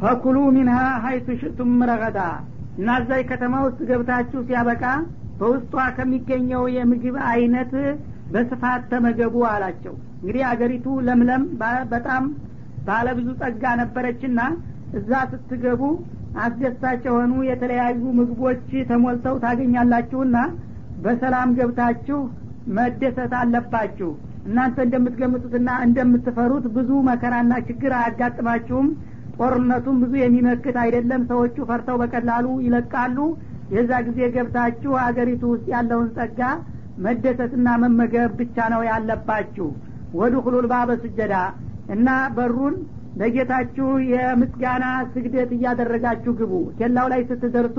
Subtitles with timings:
[0.00, 0.74] ፈኩሉ ሚንሃ
[1.04, 2.18] ሀይቱ ሽቱም ረገዳ።
[2.78, 4.82] እና እዛይ ከተማ ውስጥ ገብታችሁ ሲያበቃ
[5.38, 7.72] በውስጧ ከሚገኘው የምግብ አይነት
[8.32, 11.42] በስፋት ተመገቡ አላቸው። እንግዲህ አገሪቱ ለምለም
[11.92, 12.24] በጣም
[12.86, 14.40] ባለ ብዙ ጸጋ ነበረችና
[14.98, 15.82] እዛ ስትገቡ
[16.44, 18.60] አስደሳች የሆኑ የተለያዩ ምግቦች
[18.90, 20.36] ተሞልተው ታገኛላችሁና
[21.04, 22.18] በሰላም ገብታችሁ
[22.76, 24.10] መደሰት አለባችሁ።
[24.46, 28.88] እናንተ እንደምትገምጡትና እንደምትፈሩት ብዙ መከራና ችግር አያጋጥማችሁም
[29.38, 33.18] ጦርነቱም ብዙ የሚመክት አይደለም። ሰዎቹ ፈርተው በቀላሉ ይለቃሉ።
[33.74, 36.40] የዛ ጊዜ ገብታችሁ አገሪቱ ውስጥ ያለውን ጸጋ
[37.06, 39.66] መደሰትና መመገብ ብቻ ነው ያለባችሁ።
[40.18, 41.34] ወዱ ሁሉል ባበ ስጀዳ
[41.94, 42.76] እና በሩን
[43.20, 47.78] ለጌታችሁ የምስጋና ስግደት እያደረጋችሁ ግቡ። ኬላው ላይ ስትደርሱ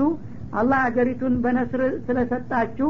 [0.52, 2.88] አላህ አገሪቱን በነስር ስለሰጣችሁ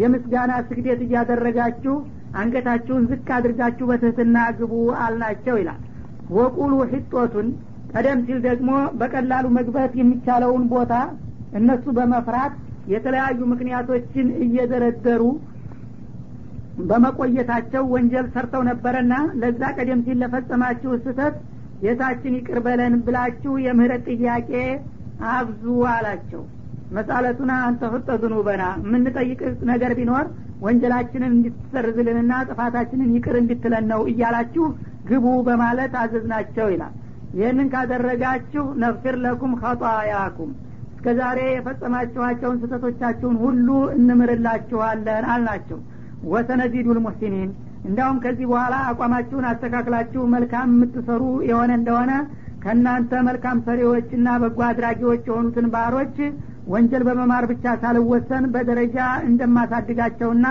[0.00, 1.94] የምስጋና ስግደት እያደረጋችሁ
[2.40, 4.74] አንገታችሁን ዝቅ አድርጋችሁ በትህትና ግቡ
[5.04, 5.80] አልናቸው ይላል።
[6.36, 7.48] ወቁሉ ሂጦቱን
[7.92, 10.92] ቀደም ሲል ደግሞ በቀላሉ መግባት የሚቻለውን ቦታ
[11.60, 12.54] እነሱ በመፍራት
[12.92, 15.22] የተለያዩ ምክንያቶችን እየደረደሩ
[16.90, 21.34] በመቆየታቸው ወንጀል ሰርተው ነበረና ለዛ ቀደም ሲል ለፈጸማችሁ ስተት
[21.82, 24.50] ጌታችን ይቅር በለን ብላችሁ የምህረት ጥያቄ
[25.32, 26.42] አብዙ አላቸው።
[26.96, 30.26] መሳለቱና አንተ ፍጠ ዝኑበና የምንጠይቅ ነገር ቢኖር
[30.64, 34.64] ወንጀላችንን እንድትሰርዝልንና ጥፋታችንን ይቅር እንድትለን ነው እያላችሁ
[35.10, 36.94] ግቡ በማለት አዘዝናቸው ይላል
[37.34, 40.50] ይህንን ካደረጋችሁ ነፍር ለኩም ኸጣያኩም።
[40.92, 45.78] እስከ ዛሬ የፈጸማችኋቸውን ስህተቶቻችሁን ሁሉ እንምርላችኋለን አልናቸው።
[46.30, 47.50] ወሰነዚዱ ልሙሕሲኒን
[47.84, 52.12] እንዲያውም ከዚህ በኋላ አቋማችሁን አስተካክላችሁ መልካም የምትሰሩ የሆነ እንደሆነ
[52.64, 56.16] ከእናንተ መልካም ሰሪዎችና በጎ አድራጊዎች የሆኑትን ባሮች
[56.72, 60.46] ወንጀል በመማር ብቻ ሳልወሰን በደረጃ እንደማሳድጋቸውና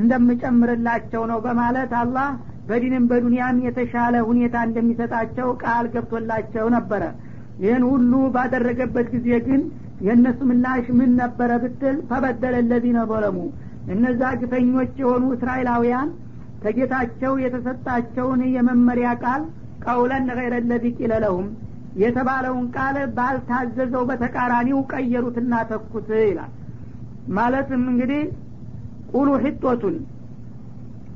[0.00, 2.28] እንደምጨምርላቸው ነው በማለት አላህ
[2.70, 7.02] በዲንም በዱንያም የተሻለ ሁኔታ እንደሚሰጣቸው ቃል ገብቶላቸው ነበረ።
[7.62, 9.62] ይህን ሁሉ ባደረገበት ጊዜ ግን
[10.06, 13.38] የእነሱ ምላሽ ምን ነበረ ብትል ፈበደለ ለዚነ ዘለሙ
[13.94, 16.08] እነዛ ግፈኞች የሆኑ እስራኤላውያን
[16.62, 19.42] ከጌታቸው የተሰጣቸውን የመመሪያ ቃል
[19.84, 21.12] ቀውለን ገይረ ለዚ ቂለ
[22.00, 26.52] የተባለውን ቃል ባልታዘዘው በተቃራኒው ቀየሩትና ተኩት ይላል።
[27.38, 28.22] ማለትም እንግዲህ
[29.12, 29.96] قولوا حطة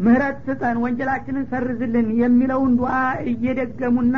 [0.01, 2.95] ምህረት ስጠን ወንጀላችንን ሰርዝልን የሚለውን ዱዓ
[3.33, 4.17] እየደገሙና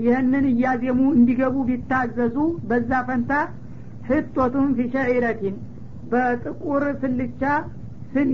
[0.00, 2.36] ይህንን እያዜሙ እንዲገቡ ቢታዘዙ
[2.68, 3.32] በዛ ፈንታ
[4.08, 5.56] حطة في شعيرة
[6.12, 7.42] በጥቁር ስልቻ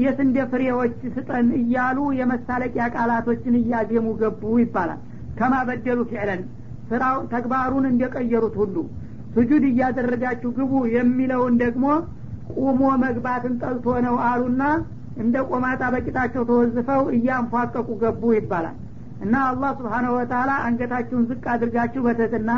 [0.03, 5.01] የስንዴ ፍሬዎች ስጠን እያሉ የመሳለቂያ ቃላቶችን እያዜሙ ገቡ ይባላል።
[5.39, 6.43] ከማ በደሉ ፊዕለን
[6.91, 8.77] ስራው ተግባሩን እንደቀየሩት ሁሉ።
[9.35, 11.87] ስጁድ እያደረጋችሁ ግቡ የሚለውን ደግሞ
[12.57, 14.63] ቁሞ መግባትን ጠልቶ ነው አሉና
[15.17, 18.77] እንደ ቆማጣ በቂጣቸው ተወዝፈው እያንፏቀቁ ገቡ ይባላል።
[19.25, 22.51] እና አላህ ስብሓነሁ ወተላ አንገታችሁን ዝቅ አድርጋችሁ በትህትና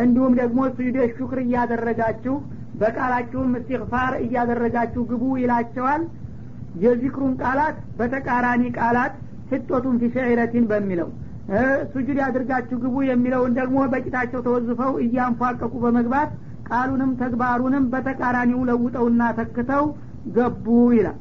[0.00, 2.34] እንዲሁም ደግሞ ስጁደ ሹክር እያደረጋችሁ
[2.80, 6.02] በቃላችሁም እስትግፋር እያደረጋችሁ ግቡ ይላቸዋል።
[6.82, 9.14] የዚክሩን ቃላት በተቃራኒ ቃላት
[9.50, 11.08] حطة في شعيرة በሚለው
[11.92, 16.30] ሱጁድ ያድርጋችሁ ግቡ የሚለውን ደግሞ በቂጣቸው ተወዝፈው እያንፏቀቁ በመግባት
[16.68, 19.84] ቃሉንም ተግባሩንም በተቃራኒው ለውጠውና ተክተው
[20.36, 21.18] ገቡ ይላል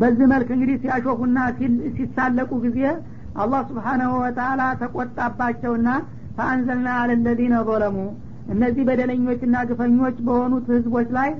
[0.00, 1.38] በዚህ መልክ እንግዲህ ሲያሾፉና
[1.96, 2.80] ሲሳለቁ ጊዜ
[3.42, 5.88] አላህ سبحانه وتعالى ተቆጣባቸውና
[6.36, 7.54] فأنزلنا على الذين
[8.52, 11.30] እነዚህ በደለኞችና ግፈኞች በሆኑት ህዝቦች ላይ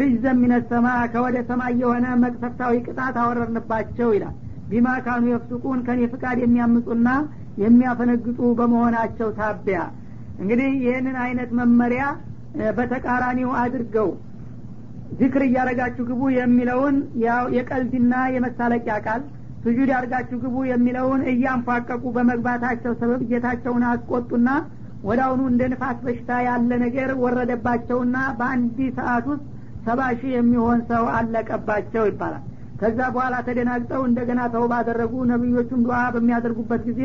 [0.00, 4.34] رجزا من السماء ከወደ ሰማይ የሆነ መቅሰፍታዊ ቅጣት አወረርንባቸው ይላል።
[4.70, 7.08] ቢማ ካኑ የፍሱቁን ከኔ ፍቃድ የሚያምፁና
[7.62, 9.80] የሚያፈነግጡ በመሆናቸው ታቢያ።
[10.40, 12.04] እንግዲህ ይህንን አይነት መመሪያ
[12.78, 14.08] በተቃራኒው አድርገው
[15.18, 16.96] ዚክር እያረጋችሁ ግቡ የሚለውን
[17.56, 19.22] የቀልድና የመሳለቂያ ቃል
[19.64, 24.48] ስጁድ ያርጋችሁ ግቡ የሚለውን እያንፏቀቁ በመግባታቸው ሰበብ ጌታቸውን አስቆጡና
[25.08, 29.44] ወደ አሁኑ እንደ ንፋስ በሽታ ያለ ነገር ወረደባቸውና በአንድ ሰዓት ውስጥ
[29.86, 32.44] ሰባ ሺህ የሚሆን ሰው አለቀባቸው ይባላል።
[32.80, 37.02] ከዛ በኋላ ተደናግጠው እንደገና ተው ባደረጉ ነቢዮቹም ዱዓ በሚያደርጉበት ጊዜ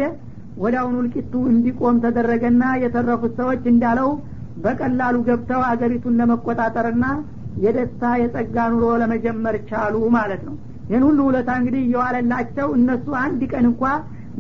[0.63, 4.09] ወደ አሁኑ እልቂቱ እንዲቆም ተደረገና የተረፉት ሰዎች እንዳለው
[4.63, 7.05] በቀላሉ ገብተው አገሪቱን ለመቆጣጠርና
[7.63, 10.55] የደስታ የጸጋ ኑሮ ለመጀመር ቻሉ ማለት ነው።
[10.89, 13.83] ይህን ሁሉ ውለታ እንግዲህ እየዋለላቸው እነሱ አንድ ቀን እንኳ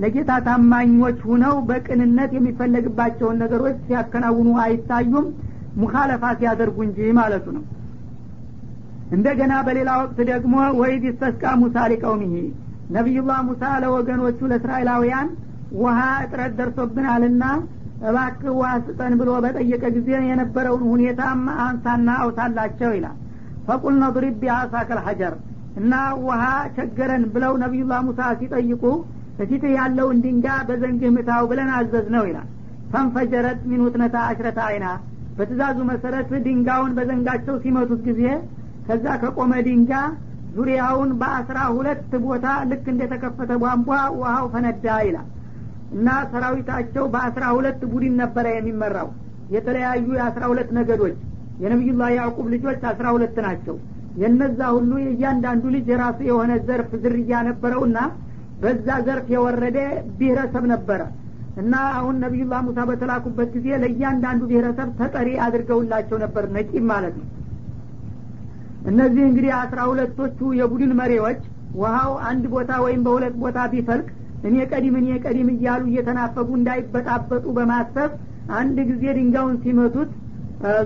[0.01, 5.27] ለጌታ ታማኞች ሁነው በቅንነት የሚፈለግባቸውን ነገሮች ሲያከናውኑ አይታዩም
[5.81, 7.63] ሙካለፋ ሲያደርጉ እንጂ ማለቱ ነው።
[9.15, 12.35] እንደገና በሌላ ወቅት ደግሞ ወይድ ይስተስቃ ሙሳ ሊቀውሚሂ
[12.95, 15.27] ነቢዩላህ ሙሳ ለወገኖቹ ለእስራኤላውያን
[15.79, 17.43] ውሃ እጥረት ደርሶብናልና
[18.01, 23.17] እባክህ ውሃ ስጠን ብሎ በጠየቀ ጊዜ የነበረውን ሁኔታም አንሳና አውሳላቸው ይላል።
[23.67, 25.33] ፈቁልነ ድሪብ ቢአሳከል ሐጀር
[25.79, 25.93] እና
[26.23, 26.43] ውሃ
[26.77, 28.83] ቸገረን ብለው ነቢዩላህ ሙሳ ሲጠይቁ
[29.37, 32.47] በፊት ያለውን ድንጋ በዘንግህ ምታው ብለን አዘዝ ነው ይላል።
[32.93, 34.87] ፈንፈጀረት ሚን ውትነታ አሽረታ አይና
[35.37, 38.23] በትእዛዙ መሰረት ድንጋውን በዘንጋቸው ሲመቱት ጊዜ
[38.87, 39.93] ከዛ ከቆመ ድንጋ
[40.55, 43.89] ዙሪያውን በአስራ ሁለት ቦታ ልክ እንደተከፈተ ቧንቧ
[44.19, 45.27] ውሃው ፈነዳ ይላል
[45.91, 49.09] እና ሰራዊታቸው በአስራ ሁለት ቡድን ነበረ የሚመራው።
[49.55, 51.15] የተለያዩ የአስራ ሁለት ነገዶች
[51.61, 53.75] የነቢዩላህ ያዕቁብ ልጆች አስራ ሁለት ናቸው።
[54.21, 57.97] የነዛ ሁሉ የእያንዳንዱ ልጅ የራሱ የሆነ ዘርፍ ዝርያ ነበረውና
[58.61, 59.77] በዛ ዘርፍ የወረደ
[60.17, 61.01] ብሔረሰብ ነበረ።
[61.61, 67.27] እና አሁን ነቢዩላህ ሙሳ በተላኩበት ጊዜ ለእያንዳንዱ ብሔረሰብ ተጠሪ አድርገውላቸው ነበር ነቂም ማለት ነው።
[68.87, 71.41] እነዚህ እንግዲህ አስራ ሁለቶቹ የቡድን መሪዎች
[71.75, 74.07] ውሃው አንድ ቦታ ወይም በሁለት ቦታ ቢፈልቅ
[74.47, 78.11] እኔ ቀዲም እኔ ቀዲም እያሉ እየተናፈጉ እንዳይበጣበጡ በማሰብ
[78.59, 80.11] አንድ ጊዜ ድንጋዩን ሲመቱት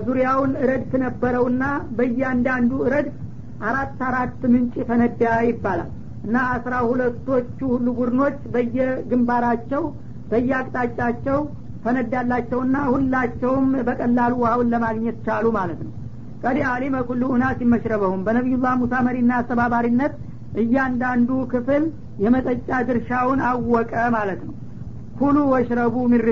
[0.04, 1.64] ዙሪያውን ረድፍ ነበረውና
[1.96, 3.14] በእያንዳንዱ ረድፍ
[3.68, 5.90] አራት አራት ምንጭ ፈነዳ ይባላል።
[6.26, 9.82] እና አስራ ሁለቶቹ ሁሉ ቡድኖች በየግንባራቸው
[10.30, 11.38] በየአቅጣጫቸው
[11.84, 15.92] ፈነዳላቸውና ሁላቸውም በቀላሉ ውሃውን ለማግኘት ቻሉ ማለት ነው።
[16.42, 20.14] ቀዲ አሊመ ኩሉ ኡናስ መሽረበሁም። በነቢዩላህ ሙሳ መሪና አስተባባሪነት
[20.62, 21.84] እያንዳንዱ ክፍል
[22.24, 24.54] የመጠጫ ድርሻውን አወቀ ማለት ነው።
[25.18, 26.22] ኩሉ ወሽረቡ ሚን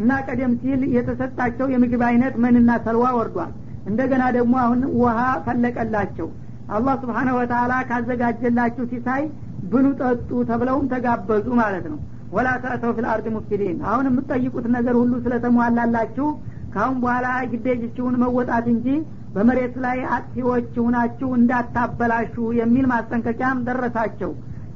[0.00, 3.52] እና ቀደም ሲል የተሰጣቸው የምግብ አይነት መንና ሰልዋ ወርዷል።
[3.88, 6.28] እንደገና ደግሞ አሁን ውሃ ፈለቀላቸው።
[6.70, 9.22] አላህ ስብሓነ ወተላ ካዘጋጀላችሁ ሲሳይ
[9.70, 11.98] ብሉ ጠጡ ተብለውም ተጋበዙ ማለት ነው።
[12.32, 16.26] ወላ ተእተው ፊል አርድ ሙፍሲዲን። አሁን የምትጠይቁት ነገር ሁሉ ስለተሟላላችሁ
[16.74, 18.86] ካሁን በኋላ ግዴጅችውን መወጣት እንጂ
[19.34, 24.30] በመሬት ላይ አጥፊዎች ሁናችሁ እንዳታበላሹ የሚል ማስጠንቀቂያም ደረሳቸው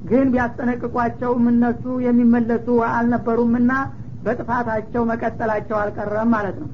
[0.10, 3.72] ግን ቢያስጠነቅቋቸውም እነሱ የሚመለሱ አልነበሩምና
[4.26, 6.72] በጥፋታቸው መቀጠላቸው አልቀረም ማለት ነው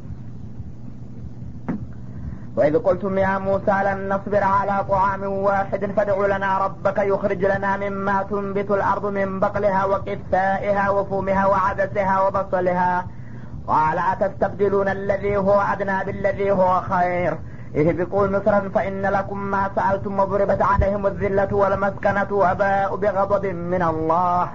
[2.58, 8.18] وإذ قلتم يا موسى لن نصبر على طعام واحد فادع لنا ربك يخرج لنا مما
[8.24, 12.94] تنبت الأرض من بقلها وقثائها وفومها وعدسها وبصلها
[13.68, 17.34] قال أتستبدلون الذي هو أدنى بالذي هو خير
[17.80, 24.48] اهبطوا مصرا فإن لكم ما سألتم وضربت عليهم الذلة والمسكنة وباءوا بغضب من الله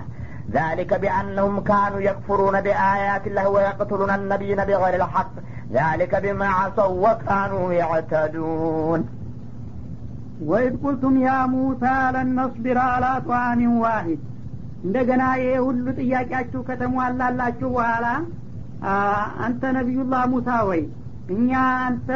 [0.51, 5.35] ذلك بأنهم كانوا يكفرون بآيات الله ويقتلون النبيين بغير الحق
[5.73, 9.01] ذلك بما عصوا وكانوا يعتدون
[10.49, 14.21] ወኢድ ቁልቱም ያ ሙሳ ለን ነስቢር አላ ጧዓሚን ዋሂድ
[14.87, 18.07] እንደገና ይሄ ሁሉ ጥያቄያችሁ ከተሟላላችሁ በኋላ
[19.47, 20.83] አንተ ነቢዩላህ ሙሳ ወይ
[21.28, 21.52] እኛ
[21.84, 22.08] አንተ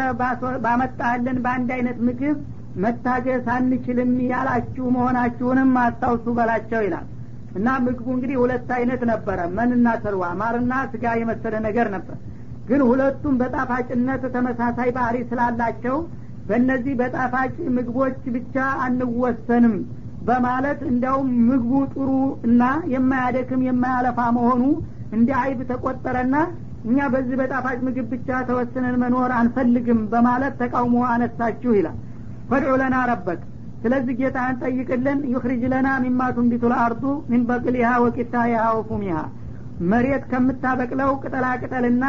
[0.64, 2.38] ባመጣልን በአንድ አይነት ምግብ
[2.76, 7.06] መታገስ አንችልም ያላችሁ መሆናችሁንም አስታውሱ በላቸው ይላል።
[7.56, 12.18] እና ምግቡ እንግዲህ ሁለት አይነት ነበረ መንና ሰልዋ ማርና ስጋ የመሰለ ነገር ነበር።
[12.68, 15.98] ግን ሁለቱም በጣፋጭነት ተመሳሳይ ባህሪ ስላላቸው
[16.46, 18.56] በእነዚህ በጣፋጭ ምግቦች ብቻ
[18.86, 19.76] አንወሰንም
[20.28, 22.10] በማለት እንዲያውም ምግቡ ጥሩ
[22.48, 22.62] እና
[22.94, 24.62] የማያደክም የማያለፋ መሆኑ
[25.12, 26.36] እንደ አይብ ተቆጠረና
[26.86, 31.98] እኛ በዚህ በጣፋጭ ምግብ ብቻ ተወስነን መኖር አንፈልግም በማለት ተቃውሞ አነሳችሁ ይላል።
[32.50, 33.42] ፈድዑ ለና ረበክ
[33.82, 39.18] ስለዚህ ጌታህን ጠይቅልን يخرج لنا مما تنبت الأرض من بقلها وقثائها وفومها
[39.90, 42.06] መሬት ከምታበቅለው ቅጠላቅጠልና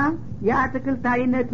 [0.47, 1.51] የአትክልት አይነት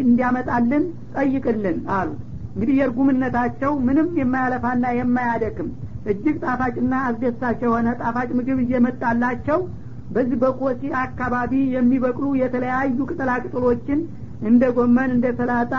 [0.00, 0.84] እንዲያመጣልን
[1.16, 2.08] ጠይቅልን አሉ።
[2.52, 5.68] እንግዲህ የእርጉምነታቸው ምንም የማያለፋና የማያደክም
[6.10, 9.58] እጅግ ጣፋጭና አስደሳች የሆነ ጣፋጭ ምግብ እየመጣላቸው
[10.10, 14.00] በዚህ በኮሲ አካባቢ የሚበቅሉ የተለያዩ ቅጠላቅጠሎችን
[14.42, 15.72] እንደ ጎመን እንደ ሰላጣ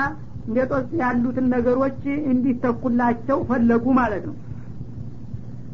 [0.48, 2.02] እንደ ጦስ ያሉትን ነገሮች
[2.32, 4.36] እንዲተኩላቸው ፈለጉ ማለት ነው።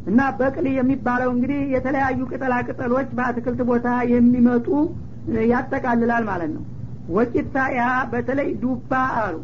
[0.08, 4.68] እና በቅል የሚባለው እንግዲህ የተለያዩ ቅጠላቅጠሎች በአትክልት ቦታ የሚመጡ
[5.52, 6.64] ያጠቃልላል ማለት ነው።
[7.10, 8.92] ወቂታ ያ በተለይ ዱባ
[9.22, 9.36] አሉ።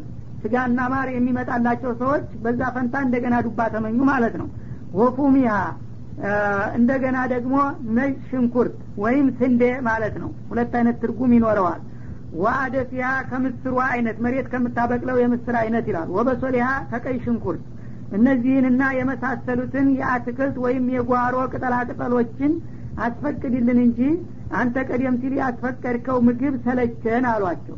[0.42, 4.48] ስጋና ማር የሚመጣላቸው ሰዎች በዛ ፈንታ እንደገና ዱባ ተመኙ ማለት ነው።
[4.94, 5.50] ወፉሚያ
[6.76, 7.54] እንደገና ደግሞ
[7.96, 11.80] ነጭ ሽንኩርት ወይም ስንዴ ማለት ነው። ሁለት አይነት ትርጉም ይኖረዋል።
[12.42, 17.62] ወአደፊያ ከምስሯ አይነት መሬት ከምታበቅለው የምስር አይነት ይላል። ወበሶሊሃ ከቀይ ሽንኩርት።
[18.12, 22.52] እነዚህንና የመሳሰሉትን የአትክልት ወይም የጓሮ ቅጠላቅጠሎችን
[23.04, 24.00] አስፈቅድልን እንጂ
[24.54, 27.76] አንተ ቀደም ሲል ያስፈቀድከው ምግብ ሰለቸን አሏቸው።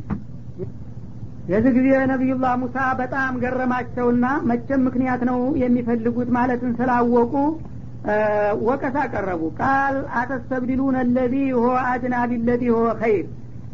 [1.49, 7.33] የዚህ ጊዜ ነቢዩላህ ሙሳ በጣም ገረማቸውና መቼም ምክንያት ነው የሚፈልጉት ማለትን ስላወቁ
[8.67, 13.25] ወቀሳ ቀረቡ። ቃል አተስተብድሉን አለዚ ሆ አድና ቢለዚ ሆ ኸይር።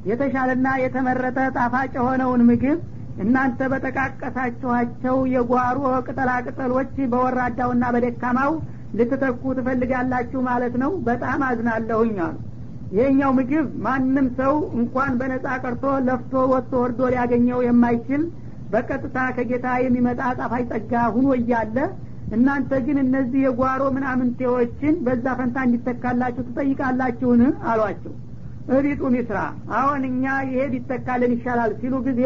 [0.10, 2.80] የተሻለና የተመረጠ ጣፋጭ የሆነውን ምግብ
[3.24, 8.54] እናንተ በጠቃቀሳችኋቸው የጓሮ ቅጠላቅጠሎች በወራዳውና በደካማው
[8.98, 12.38] ልትተኩ ትፈልጋላችሁ ማለት ነው። በጣም አዝናለሁኝ አሉ።
[12.96, 18.24] ይህኛው ምግብ ማንም ሰው እንኳን በነጻ ቀርቶ ለፍቶ ወጥቶ ወርዶ ሊያገኘው የማይችል
[18.74, 21.78] በቀጥታ ከጌታ የሚመጣ ጣፋጭ ጸጋ ሁኖ እያለ
[22.32, 27.42] እናንተ ግን እነዚህ የጓሮ ምናምንቴዎችን በዛ ፈንታ እንዲተካላችሁ ትጠይቃላችሁን?
[27.72, 28.14] አሏቸው።
[28.72, 29.38] እቢጡ ሚስራ
[29.78, 32.22] አሁን እኛ ይሄ ቢተካልን ይሻላል ሲሉ ጊዜ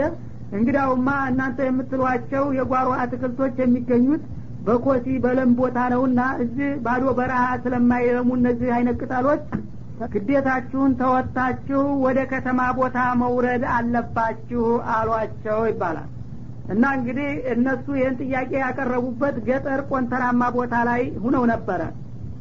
[0.55, 4.23] እንግዳውማ እናንተ የምትሏቸው የጓሮ አትክልቶች የሚገኙት
[4.65, 9.43] በኮሲ በለም ቦታ ነውና እዚህ ባዶ በረሃ ስለማይለሙ እነዚህ አይነት ቅጠሎች
[10.13, 14.63] ግዴታችሁን ተወጥታችሁ ወደ ከተማ ቦታ መውረድ አለባችሁ
[14.95, 16.09] አሏቸው ይባላል
[16.73, 21.81] እና እንግዲህ እነሱ ይህን ጥያቄ ያቀረቡበት ገጠር ቆንተራማ ቦታ ላይ ሁነው ነበረ።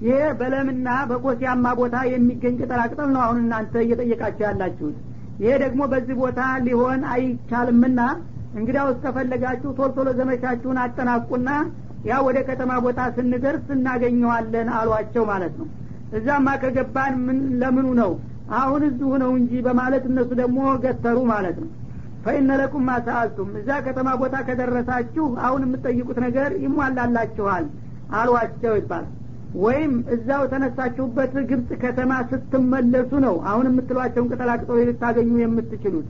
[0.04, 4.96] ይሄ በለምና በኮሲያማ ቦታ የሚገኝ ቅጠላቅጠል ነው አሁን እናንተ እየጠየቃችሁ ያላችሁት።
[5.42, 8.00] ይሄ ደግሞ በዚህ ቦታ ሊሆን አይቻልምና
[8.58, 11.48] እንግዲያው እስከፈለጋችሁ ቶሎ ቶሎ ዘመቻችሁን አጠናቁና
[12.06, 15.68] ያ ወደ ከተማ ቦታ ስንደርስ እናገኘዋለን አሏቸው ማለት ነው።
[16.18, 17.14] እዛማ ከገባን
[17.62, 18.10] ለምኑ ነው?
[18.58, 21.70] አሁን እዚሁ ነው እንጂ በማለት እነሱ ደግሞ ገተሩ ማለት ነው
[22.24, 22.86] ፈኢነ ለኩም
[23.60, 27.66] እዛ ከተማ ቦታ ከደረሳችሁ አሁን የምትጠይቁት ነገር ይሟላላችኋል
[28.18, 29.10] አሏቸው ይባላል።
[29.56, 36.08] ወይም እዛው ተነሳችሁበት ግብጽ ከተማ ስትመለሱ ነው አሁን የምትሏቸውን ቅጠላቅጠው ልታገኙ የምትችሉት።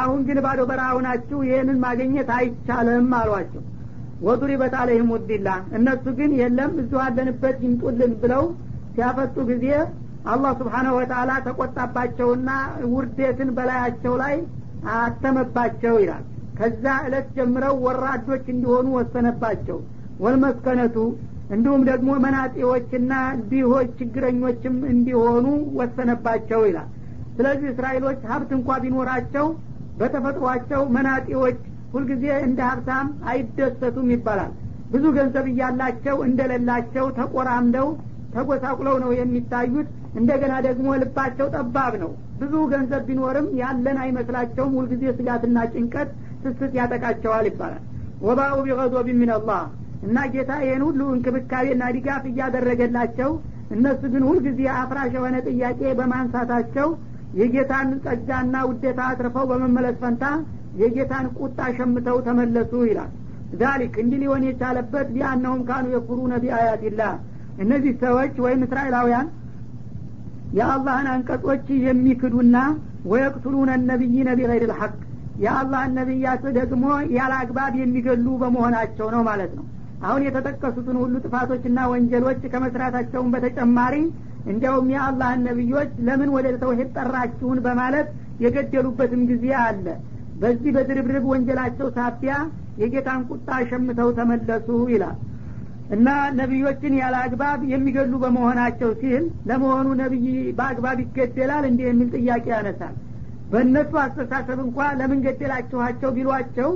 [0.00, 3.62] አሁን ግን ባዶ በረሃ ናችሁ ይህንን ማግኘት አይቻልም አሏቸው።
[4.26, 8.44] ወዱሪበት አለይህም ውዲላ እነሱ ግን የለም እዚሁ አለንበት ይምጡልን ብለው
[8.94, 9.66] ሲያፈጡ ጊዜ
[10.26, 12.50] አላህ ስብሓነሁ ወተአላ ተቆጣባቸውና
[12.92, 14.34] ውርደትን በላያቸው ላይ
[14.96, 16.24] አተመባቸው ይላል።
[16.58, 19.78] ከዛ እለት ጀምረው ወራዶች እንዲሆኑ ወሰነባቸው።
[20.20, 20.96] ወልመስከነቱ
[21.50, 23.12] እንዲሁም ደግሞ መናጤዎችና
[23.50, 25.44] ዲሆች ችግረኞችም እንዲሆኑ
[25.78, 26.88] ወሰነባቸው ይላል።
[27.36, 29.46] ስለዚህ እስራኤሎች ሀብት እንኳ ቢኖራቸው
[30.00, 31.58] በተፈጥሯቸው መናጤዎች
[31.92, 34.52] ሁልጊዜ እንደ ሀብታም አይደሰቱም ይባላል።
[34.90, 37.88] ብዙ ገንዘብ እያላቸው እንደሌላቸው ተቆራምደው
[38.34, 45.58] ተጎሳቁለው ነው የሚታዩት። እንደገና ደግሞ ልባቸው ጠባብ ነው ብዙ ገንዘብ ቢኖርም ያለን አይመስላቸውም። ሁልጊዜ ስጋትና
[45.72, 46.08] ጭንቀት
[46.44, 47.82] ስስት ያጠቃቸዋል ይባላል።
[48.26, 49.62] ወባኡ ቢቀዶቢ ሚንላህ
[50.06, 53.30] እና ጌታ ይህን ሁሉ እንክብካቤና ድጋፍ እያደረገላቸው
[53.74, 56.88] እነሱ ግን ሁልጊዜ አፍራሽ የሆነ ጥያቄ በማንሳታቸው
[57.40, 60.24] የጌታን ጸጋና ውዴታ አትርፈው በመመለስ ፈንታ
[60.80, 63.10] የጌታን ቁጣ ሸምተው ተመለሱ ይላል።
[63.60, 67.12] ዛሊክ እንዲህ ሊሆን የቻለበት ቢአነሁም ካኑ የኩሩነ ቢአያትላህ
[67.58, 69.28] እነዚህ ሰዎች ወይም እስራኤላውያን
[70.52, 72.56] የአላህን አንቀጾች የሚክዱና
[73.06, 74.94] ወየቅቱሉነ ነቢይነ ቢገይር ልሐቅ
[75.42, 76.84] የአላህን ነቢያት ደግሞ
[77.16, 79.64] ያለ አግባብ የሚገሉ በመሆናቸው ነው ማለት ነው።
[80.02, 83.94] አሁን የተጠቀሱትን ሁሉ ጥፋቶችና ወንጀሎች ከመስራታቸውን በተጨማሪ
[84.46, 88.08] እንዲያውም የአላህን ነቢዮች ለምን ወደ ተውሂድ ጠራችሁን በማለት
[88.44, 89.86] የገደሉበትም ጊዜ አለ።
[90.40, 92.34] በዚህ በድርብርብ ወንጀላቸው ሳቢያ
[92.80, 95.16] የጌታን ቁጣ ሸምተው ተመለሱ ይላል
[95.90, 100.26] እና ነቢዮችን ያለ አግባብ የሚገሉ በመሆናቸው ሲል ለመሆኑ ነቢይ
[100.58, 102.94] በአግባብ ይገደላል እንዲህ የሚል ጥያቄ ያነሳል።
[103.50, 106.70] በእነሱ አስተሳሰብ እንኳ ለምን ገደላችኋቸው ቢሏቸው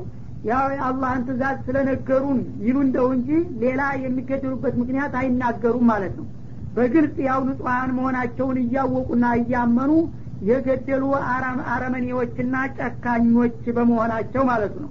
[0.45, 3.31] ያው የአላህን ትእዛዝ ስለነገሩን ይሉ እንደው እንጂ
[3.62, 6.29] ሌላ የሚገደሉበት ምክንያት አይናገሩም ማለት ነው።
[6.76, 9.93] በግልጽ ያው ንጹሐን መሆናቸውን እያወቁና እያመኑ
[10.49, 11.05] የገደሉ
[11.73, 14.90] አረመኔዎችና ጨካኞች በመሆናቸው ማለት ነው።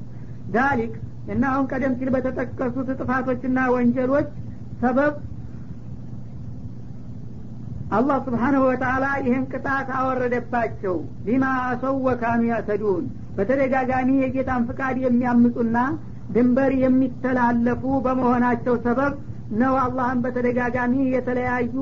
[0.54, 0.94] ዳሊክ
[1.30, 4.28] እና አሁን ቀደም ሲል በተጠቀሱት ጥፋቶችና ወንጀሎች
[4.82, 5.14] ሰበብ
[7.92, 10.96] አላህ ስብሓንሁ ወተአላ ይህን ቅጣት አወረደባቸው።
[11.28, 13.06] ሊማ አሰው ወካኑ ያተዱን
[13.38, 15.78] በተደጋጋሚ የጌታን ፍቃድ የሚያምፁና
[16.30, 19.14] ድንበር የሚተላለፉ በመሆናቸው ሰበብ
[19.60, 21.76] ነው አላህን በተደጋጋሚ የተለያዩ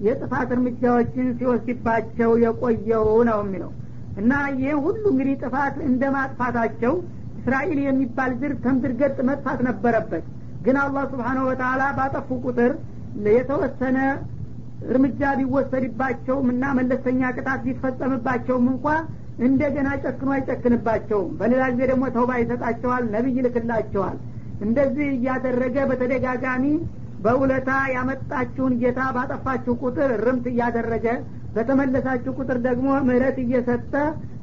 [0.00, 3.72] የጥፋት እርምጃዎችን ሲወስድባቸው የቆየው ነው የሚለው።
[4.16, 6.94] እና ይህ ሁሉ እንግዲህ ጥፋት እንደ ማጥፋታቸው
[7.40, 8.52] እስራኤል የሚባል ዝር
[9.00, 10.24] ገጽ መጥፋት ነበረበት።
[10.64, 12.72] ግን አላህ ስብሓነሁ ወተአላ ባጠፉ ቁጥር
[13.36, 13.98] የተወሰነ
[14.90, 18.86] እርምጃ ቢወሰድባቸውም እና መለስተኛ ቅጣት ቢፈጸምባቸውም እንኳ
[19.46, 24.16] እንደገና ጨክኖ አይጨክንባቸውም። በሌላ ጊዜ ደግሞ ተውባ ይሰጣቸዋል ነቢይ ይልክላቸዋል።
[24.66, 26.64] እንደዚህ እያደረገ በተደጋጋሚ
[27.24, 31.06] በውለታ ያመጣችሁን ጌታ ባጠፋችሁ ቁጥር ርምት እያደረገ
[31.54, 33.94] በተመለሳችሁ ቁጥር ደግሞ ምህረት እየሰጠ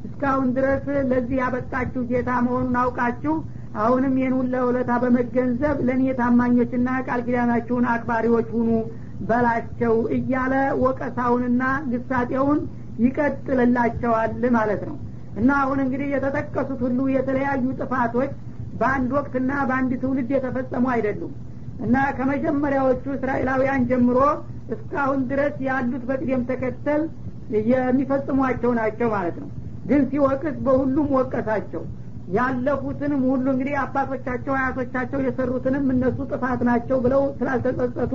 [0.07, 3.35] እስካሁን ድረስ ለዚህ ያበቃችሁ ጌታ መሆኑን አውቃችሁ
[3.79, 4.35] አሁንም ይህን
[4.65, 8.69] ውለታ በመገንዘብ ለእኔ ታማኞችና ቃል ኪዳናችሁን አክባሪዎች ሁኑ
[9.27, 12.59] በላቸው እያለ ወቀሳውንና ግሳጤውን
[13.05, 14.95] ይቀጥልላቸዋል ማለት ነው።
[15.39, 18.31] እና አሁን እንግዲህ የተጠቀሱት ሁሉ የተለያዩ ጥፋቶች
[18.79, 21.33] በአንድ ወቅትና በአንድ ትውልድ የተፈጸሙ አይደሉም።
[21.85, 24.19] እና ከመጀመሪያዎቹ እስራኤላውያን ጀምሮ
[24.75, 27.03] እስካሁን ድረስ ያሉት በቅደም ተከተል
[27.71, 29.49] የሚፈጽሟቸው ናቸው ማለት ነው
[29.87, 31.83] ግን ሲወቅስ በሁሉም ወቀሳቸው።
[32.37, 38.13] ያለፉትንም ሁሉ እንግዲህ አባቶቻቸው አያቶቻቸው የሰሩትንም እነሱ ጥፋት ናቸው ብለው ስላልተጸጸቱ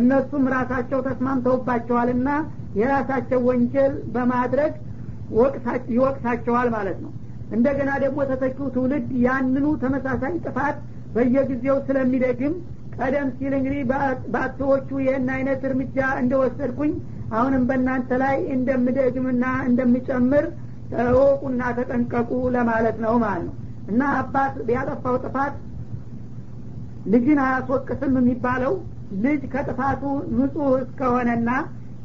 [0.00, 2.28] እነሱም ራሳቸው ተስማምተውባቸዋልና
[2.80, 4.72] የራሳቸው ወንጀል በማድረግ
[5.92, 7.12] ይወቅሳቸዋል ማለት ነው።
[7.52, 10.76] እንደገና ደግሞ ተተኪው ትውልድ ያንኑ ተመሳሳይ ጥፋት
[11.14, 12.54] በየጊዜው ስለሚደግም
[12.96, 13.82] ቀደም ሲል እንግዲህ
[14.32, 16.92] በአቶዎቹ ይህን አይነት እርምጃ እንደወሰድኩኝ
[17.36, 20.46] አሁንም በእናንተ ላይ እንደምደግምና እንደምጨምር
[21.04, 23.54] እወቁና ተጠንቀቁ ለማለት ነው ማለት ነው።
[23.90, 25.54] እና አባት ያጠፋው ጥፋት
[27.12, 28.74] ልጅን አያስወቅስም የሚባለው
[29.24, 30.02] ልጅ ከጥፋቱ
[30.34, 31.50] ንጹህ እስከሆነና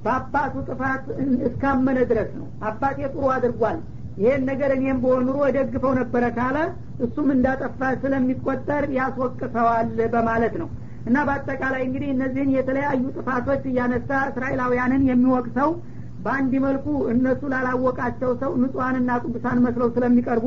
[0.03, 1.03] በአባቱ ጥፋት
[1.47, 3.77] እስካመነ ድረስ ነው። አባቴ ጥሩ አድርጓል
[4.17, 6.57] ይሄን ነገር እኔም በሆን ኑሮ ደግፈው ነበረ ካለ
[7.05, 10.69] እሱም እንዳጠፋ ስለሚቆጠር ያስወቅሰዋል በማለት ነው።
[11.07, 15.69] እና በአጠቃላይ እንግዲህ እነዚህን የተለያዩ ጥፋቶች እያነሳ እስራኤላውያንን የሚወቅሰው
[16.27, 20.45] በአንድ መልኩ እነሱ ላላወቃቸው ሰው ንጹሐንና ቅዱሳን መስለው ስለሚቀርቡ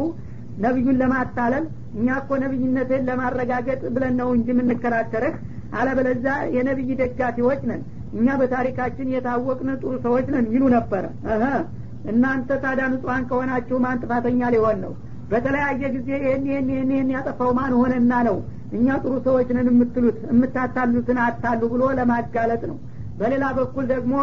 [0.64, 5.36] ነቢዩን ለማታለል እኛ እኮ ነቢይነትን ለማረጋገጥ ብለን ነው እንጂ የምንከራከርህ
[5.78, 7.82] አለበለዛ የነቢይ ደጋፊዎች ነን።
[8.16, 11.04] እኛ በታሪካችን የታወቅን ጥሩ ሰዎች ነን ይሉ ነበረ
[12.10, 14.92] እናንተ ታዲያ ንጹሐን ከሆናችሁ ማን ጥፋተኛ ሊሆን ነው?
[15.30, 18.36] በተለያየ ጊዜ ይህን ይህን ይህን ይህን ያጠፋው ማን ሆነና ነው?
[18.76, 22.78] እኛ ጥሩ ሰዎች ነን የምትሉት የምታታሉትን አታሉ ብሎ ለማጋለጥ ነው።
[23.20, 24.14] በሌላ በኩል ደግሞ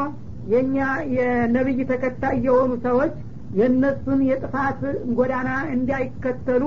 [0.53, 0.77] የእኛ
[1.17, 3.13] የነቢይ ተከታይ የሆኑ ሰዎች
[3.59, 4.81] የእነሱን የጥፋት
[5.19, 6.65] ጎዳና እንዳይከተሉ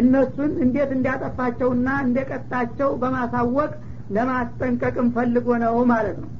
[0.00, 3.70] እነሱን እንዴት እንዲያጠፋቸውና እንደቀጣቸው በማሳወቅ
[4.16, 6.30] ለማስጠንቀቅም ፈልጎ ነው ማለት ነው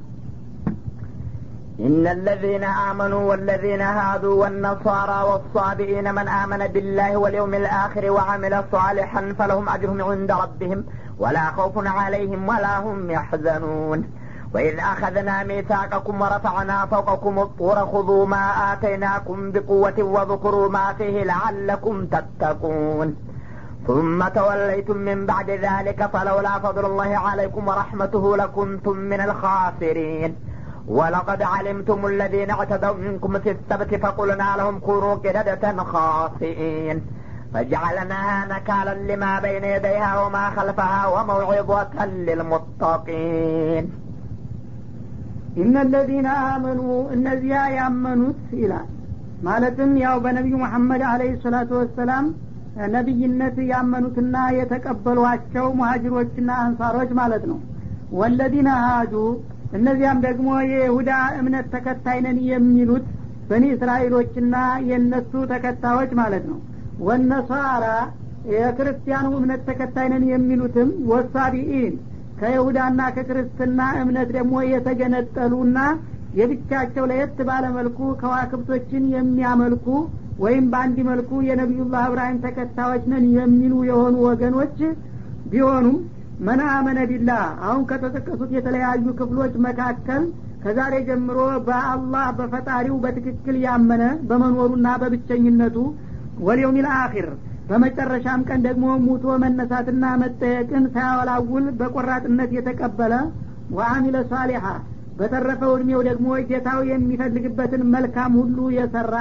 [1.81, 9.69] إن الذين آمنوا والذين هادوا والنصارى والصابئين من آمن بالله واليوم الآخر وعمل صالحا فلهم
[9.69, 10.81] أجرهم عند ربهم
[11.19, 13.99] ولا خوف عليهم ولا هم يحزنون
[14.54, 23.16] وإذ أخذنا ميثاقكم ورفعنا فوقكم الطور خذوا ما آتيناكم بقوة واذكروا ما فيه لعلكم تتقون.
[23.88, 30.36] ثم توليتم من بعد ذلك فلولا فضل الله عليكم ورحمته لكنتم من الخاسرين.
[30.88, 37.06] ولقد علمتم الذين اعتدوا منكم في السبت فقلنا لهم كونوا قردة خاسئين.
[37.54, 44.03] فجعلناها نكالا لما بين يديها وما خلفها وموعظة للمتقين.
[45.58, 46.80] ኢነ ለዚነ አመኑ
[47.16, 48.88] እነዚያ ያመኑት ይላል
[49.44, 52.26] ማለትም ያው በነቢዩ መሐመድ አለህ ሰላቱ ወሰላም
[52.94, 57.60] ነቢይነት ያመኑትና የተቀበሏቸው ሙሀጅሮችና አንሳሮች ማለት ነው።
[58.20, 59.14] ወለዚነ ሀዱ
[59.78, 63.06] እነዚያም ደግሞ የይሁዳ እምነት ተከታይ ነን የሚሉት
[63.50, 64.56] በኒ እስራኤሎችና
[64.90, 66.60] የእነሱ ተከታዮች ማለት ነው።
[67.08, 67.86] ወነሳራ
[68.54, 71.94] የክርስቲያኑ እምነት ተከታይ ነን የሚሉትም ወሳቢኢን
[72.44, 75.80] ከይሁዳና ከክርስትና እምነት ደግሞ የተገነጠሉና
[76.40, 79.86] የብቻቸው ለየት ባለ መልኩ ከዋክብቶችን የሚያመልኩ
[80.44, 84.78] ወይም በአንድ መልኩ የነቢዩላህ እብራሂም ተከታዮች ነን የሚሉ የሆኑ ወገኖች
[85.52, 85.98] ቢሆኑም
[86.48, 90.24] መን አመነ ቢላህ አሁን ከተጠቀሱት የተለያዩ ክፍሎች መካከል
[90.64, 95.78] ከዛሬ ጀምሮ በአላህ በፈጣሪው በትክክል ያመነ በመኖሩና በብቸኝነቱ
[96.48, 97.30] ወልየውሚል አኪር
[97.70, 103.14] በመጨረሻም ቀን ደግሞ ሙቶ መነሳትና መጠየቅን ሳያወላውል በቆራጥነት የተቀበለ
[103.76, 104.66] ወአሚለ ሳሊሓ
[105.20, 109.16] በተረፈው እድሜው ደግሞ ጌታው የሚፈልግበትን መልካም ሁሉ የሰራ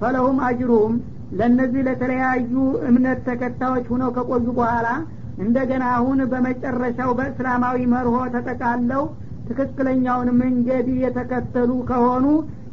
[0.00, 0.94] ፈለሁም አጅሩም
[1.38, 2.52] ለእነዚህ ለተለያዩ
[2.88, 4.88] እምነት ተከታዮች ሁነው ከቆዩ በኋላ
[5.44, 9.04] እንደገና አሁን በመጨረሻው በእስላማዊ መርሆ ተጠቃለው
[9.48, 12.26] ትክክለኛውን መንገድ የተከተሉ ከሆኑ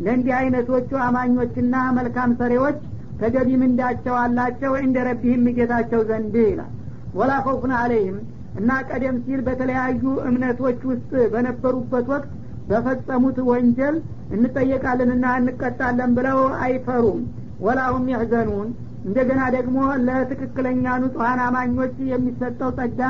[0.05, 2.79] ለእንዲህ አይነቶቹ አማኞችና መልካም ሰሬዎች
[3.19, 6.73] ተገቢ ምንዳቸው አላቸው እንደ ረቢህም ጌታቸው ዘንድ ይላል።
[7.19, 8.17] ወላ ከውፍን አለይህም
[8.59, 12.31] እና ቀደም ሲል በተለያዩ እምነቶች ውስጥ በነበሩበት ወቅት
[12.69, 13.95] በፈጸሙት ወንጀል
[14.37, 17.21] እንጠየቃለንና እንቀጣለን ብለው አይፈሩም።
[17.65, 18.67] ወላሁም ያህዘኑን
[19.07, 19.77] እንደገና ደግሞ
[20.07, 23.01] ለትክክለኛ ንጹሐን አማኞች የሚሰጠው ጸጋ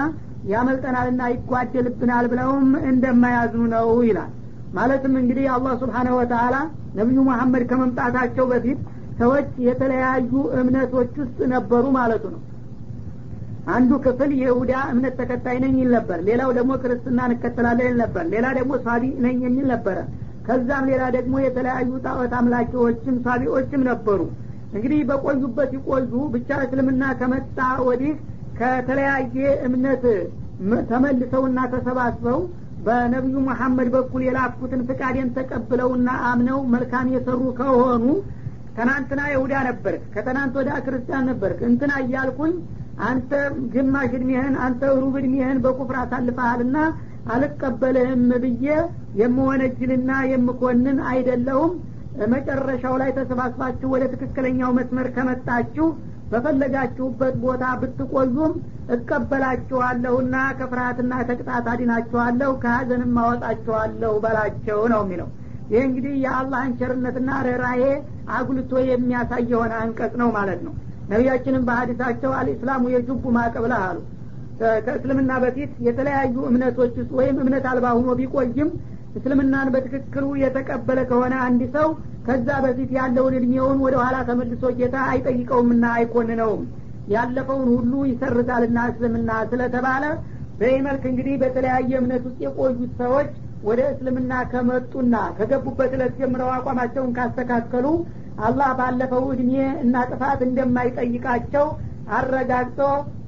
[0.51, 4.31] ያመልጠናልና ይጓደልብናል ብለውም እንደማያዝኑ ነው ይላል።
[4.77, 6.55] ማለትም እንግዲህ አላህ ስብሓነሁ ወተአላ
[6.97, 8.79] ነቢዩ መሐመድ ከመምጣታቸው በፊት
[9.19, 12.41] ሰዎች የተለያዩ እምነቶች ውስጥ ነበሩ ማለቱ ነው።
[13.75, 18.45] አንዱ ክፍል የይሁዳ እምነት ተከታይ ነኝ ይል ነበር። ሌላው ደግሞ ክርስትና እንከተላለን ይል ነበር። ሌላ
[18.57, 19.97] ደግሞ ሳቢ ነኝ የሚል ነበረ።
[20.47, 24.19] ከዛም ሌላ ደግሞ የተለያዩ ጣዖት አምላኪዎችም ሳቢዎችም ነበሩ።
[24.73, 28.13] እንግዲህ በቆዩበት ይቆዩ ብቻ እስልምና ከመጣ ወዲህ
[28.59, 29.35] ከተለያየ
[29.67, 30.03] እምነት
[30.89, 32.39] ተመልሰውና ተሰባስበው
[32.85, 38.05] በነቢዩ መሐመድ በኩል የላኩትን ፍቃዴን ተቀብለውና አምነው መልካም የሰሩ ከሆኑ
[38.77, 42.53] ትናንትና ይሁዳ ነበርክ ከትናንት ወዳ ክርስቲያን ነበርክ። እንትና እያልኩኝ
[43.07, 43.31] አንተ
[43.73, 46.77] ግማሽ እድሜህን አንተ ሩብ እድሜህን በኩፍር አሳልፈሃልና
[47.33, 48.65] አልቀበልህም ብዬ
[49.21, 51.73] የምወነጅልና የምኮንን አይደለሁም።
[52.33, 55.87] መጨረሻው ላይ ተሰባስባችሁ ወደ ትክክለኛው መስመር ከመጣችሁ
[56.31, 58.53] በፈለጋችሁበት ቦታ ብትቆዩም
[58.95, 65.29] እቀበላችኋለሁና ከፍርሀትና ተቅጣት አዲናችኋለሁ ከሀዘንም ማወጣችኋለሁ በላቸው ነው የሚለው
[65.69, 67.81] ይህ እንግዲህ የአላህን ቸርነትና ርኅራሄ
[68.35, 70.73] አጉልቶ የሚያሳይ የሆነ አንቀጽ ነው ማለት ነው።
[71.09, 73.99] ነቢያችንም በሀዲሳቸው አልእስላሙ የጁቡ ማቀብላ አሉ።
[74.85, 78.69] ከእስልምና በፊት የተለያዩ እምነቶች ውስጥ ወይም እምነት አልባ ሁኖ ቢቆይም
[79.17, 81.87] እስልምናን በትክክሉ የተቀበለ ከሆነ አንድ ሰው
[82.27, 86.63] ከዛ በፊት ያለውን እድሜውን ወደ ኋላ ተመልሶ ጌታ አይጠይቀውምና አይኮንነውም።
[87.07, 90.03] ያለፈውን ሁሉ ይሰርዛልና እስልምና ስለተባለ
[90.59, 93.29] በዚህ መልክ እንግዲህ በተለያየ እምነት ውስጥ የቆዩት ሰዎች
[93.63, 97.85] ወደ እስልምና ከመጡና ከገቡበት እለት ጀምረው አቋማቸውን ካስተካከሉ
[98.47, 101.65] አላህ ባለፈው እድሜ እና ጥፋት እንደማይጠይቃቸው
[102.17, 102.81] አረጋግጦ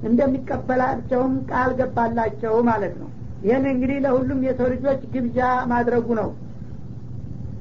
[0.10, 3.10] እንደሚቀበላቸውም ቃል ገባላቸው ማለት ነው።
[3.42, 5.40] ይህን እንግዲህ ለሁሉም የሰው ልጆች ግብዣ
[5.72, 6.30] ማድረጉ ነው።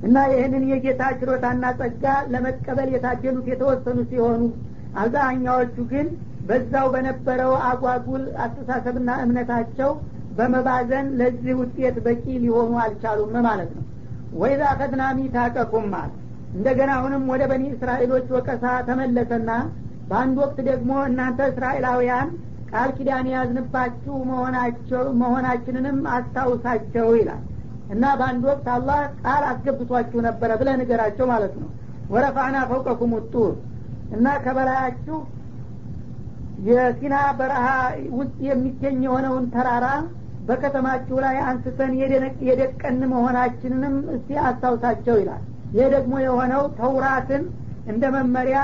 [0.03, 4.43] እና ይህንን የጌታ ችሮታና ጸጋ ለመቀበል የታደሉት የተወሰኑ ሲሆኑ
[5.03, 6.07] አብዛኛዎቹ ግን
[6.49, 9.91] በዛው በነበረው አጓጉል አስተሳሰብና እምነታቸው
[10.39, 13.85] በመባዘን ለዚህ ውጤት በቂ ሊሆኑ አልቻሉም ማለት ነው።
[14.35, 16.15] ወይዛ ከድና ሚታቀኩም ማለት
[16.55, 19.51] እንደገና አሁንም ወደ በኒ እስራኤሎች ወቀሳ ተመለሰና
[20.11, 22.29] በአንድ ወቅት ደግሞ እናንተ እስራኤላውያን
[22.71, 24.15] ቃል ኪዳን የያዝንባችሁ
[25.21, 27.43] መሆናችንንም አስታውሳቸው ይላል።
[27.95, 31.69] እና በአንድ ወቅት አላህ ቃል አስገብቷችሁ ነበረ ብለ ንገራቸው ማለት ነው።
[32.11, 33.53] ወረፋና ፈውቀኩም ጡር
[34.17, 35.19] እና ከበላያችሁ
[36.69, 37.67] የሲና በረሃ
[38.15, 39.87] ውስጥ የሚገኝ የሆነውን ተራራ
[40.49, 41.93] በከተማችሁ ላይ አንስተን
[42.49, 45.43] የደቀን መሆናችንንም እስቲ አስታውሳቸው ይላል።
[45.77, 47.43] ይህ ደግሞ የሆነው ተውራትን
[47.93, 48.59] እንደ መመሪያ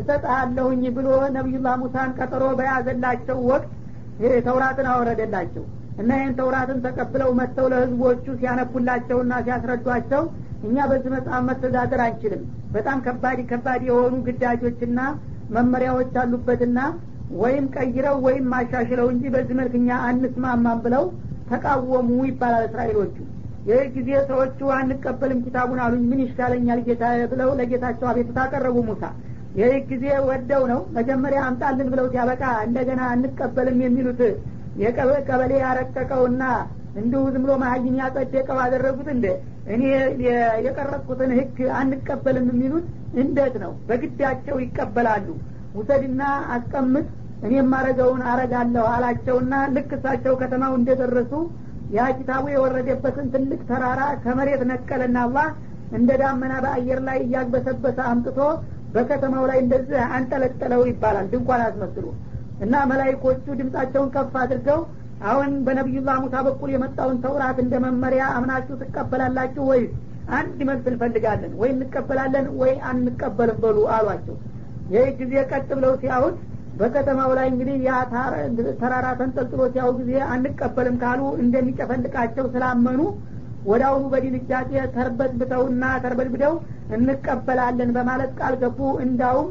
[0.00, 3.66] እሰጥሃለሁኝ ብሎ ነቢዩላህ ሙሳን ቀጠሮ በያዘላቸው ወቅት
[4.46, 5.64] ተውራትን አወረደላቸው
[6.00, 10.22] እና ይህን ተውራትን ተቀብለው መጥተው ለህዝቦቹ ሲያነቡላቸውና ሲያስረዷቸው
[10.66, 15.00] እኛ በዚህ መጽሐፍ መተዳደር አንችልም። በጣም ከባድ ከባድ የሆኑ ግዳጆችና
[15.56, 16.78] መመሪያዎች አሉበትና
[17.38, 21.04] ወይም ቀይረው ወይም ማሻሽለው እንጂ በዚህ መልክ እኛ አንስማማም ብለው
[21.50, 23.16] ተቃወሙ ይባላል እስራኤሎቹ።
[23.68, 29.02] ይህ ጊዜ ሰዎቹ አንቀበልም ኪታቡን አሉኝ ምን ይሻለኛል ጌታ ብለው ለጌታቸው አቤቱታ አቀረቡ ሙሳ።
[29.58, 34.20] ይህ ጊዜ ወደው ነው መጀመሪያ አምጣልን ብለው ሲያበቃ እንደገና አንቀበልም የሚሉት
[34.82, 36.42] የቀበሌ ያረቀቀውና
[36.98, 39.26] እንዲሁ ዝም ብሎ መሀይም ያጸደቀው አደረጉት እንደ
[39.74, 39.82] እኔ
[40.66, 42.86] የቀረጽኩትን ህግ አንቀበልም የሚሉት
[43.22, 43.72] እንዴት ነው?
[43.88, 45.26] በግዳቸው ይቀበላሉ።
[45.78, 46.22] ውሰድና
[46.54, 47.06] አስቀምጥ
[47.40, 51.32] እኔ የማረገውን አረጋለሁ አላቸውና ልክ እሳቸው ከተማው እንደደረሱ
[51.96, 55.46] ያ ኪታቡ የወረደበትን ትልቅ ተራራ ከመሬት ነቀለና አላህ
[55.98, 58.40] እንደ ዳመና በአየር ላይ እያግበሰበሰ አምጥቶ
[58.94, 62.06] በከተማው ላይ እንደዚህ አንጠለጠለው ይባላል ድንኳን አስመስሉ።
[62.64, 64.80] እና መላይኮቹ ድምጻቸውን ከፍ አድርገው
[65.28, 69.82] አሁን በነቢዩላህ ሙሳ በኩል የመጣውን ተውራት እንደ መመሪያ አምናችሁ ትቀበላላችሁ ወይ?
[70.38, 74.36] አንድ መልስ እንፈልጋለን። ወይ እንቀበላለን ወይ አንቀበልም በሉ አሏቸው።
[74.94, 76.36] ይህ ጊዜ ቀጥ ብለው ሲያዩት
[76.74, 77.92] በከተማው ላይ እንግዲህ ያ
[78.80, 83.00] ተራራ ተንጠልጥሎ ሲያው ጊዜ አንቀበልም ካሉ እንደሚጨፈልቃቸው ስላመኑ
[83.68, 86.54] ወደ አሁኑ በድንጋጤ ተርበትብተውና ተርበድብደው
[86.96, 89.48] እንቀበላለን በማለት ቃል ገቡ። እንዳውም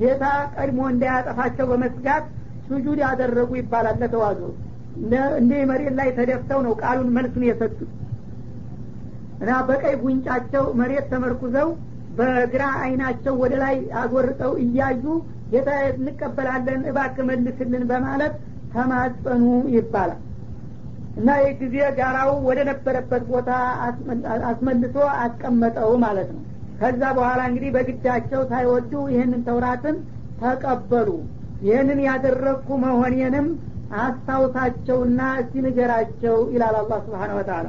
[0.00, 0.24] ጌታ
[0.56, 2.24] ቀድሞ እንዳያጠፋቸው በመስጋት
[2.68, 4.40] ሱጁድ ያደረጉ ይባላል ለተዋዙ።
[5.38, 7.90] እንደ መሬት ላይ ተደፍተው ነው ቃሉን መልሱን የሰጡት።
[9.40, 11.68] እና በቀይ ጉንጫቸው መሬት ተመርኩዘው
[12.18, 15.04] በግራ አይናቸው ወደ ላይ አጎርጠው እያዩ
[15.50, 18.34] ጌታ እንቀበላለን እባክ መልስልን በማለት
[18.72, 20.22] ተማጸኑ ይባላል።
[21.18, 23.50] እና ይህ ጊዜ ጋራው ወደ ነበረበት ቦታ
[24.50, 26.42] አስመልሶ አስቀመጠው ማለት ነው።
[26.80, 29.96] ከዛ በኋላ እንግዲህ በግዳቸው ሳይወዱ ይህንን ተውራትን
[30.42, 31.08] ተቀበሉ።
[31.66, 33.46] ይህንን ያደረግኩ መሆኔንም
[34.02, 37.66] አስታውሳቸውና እስቲ ንገራቸው ይላል አላህ ስብሓን ወተላ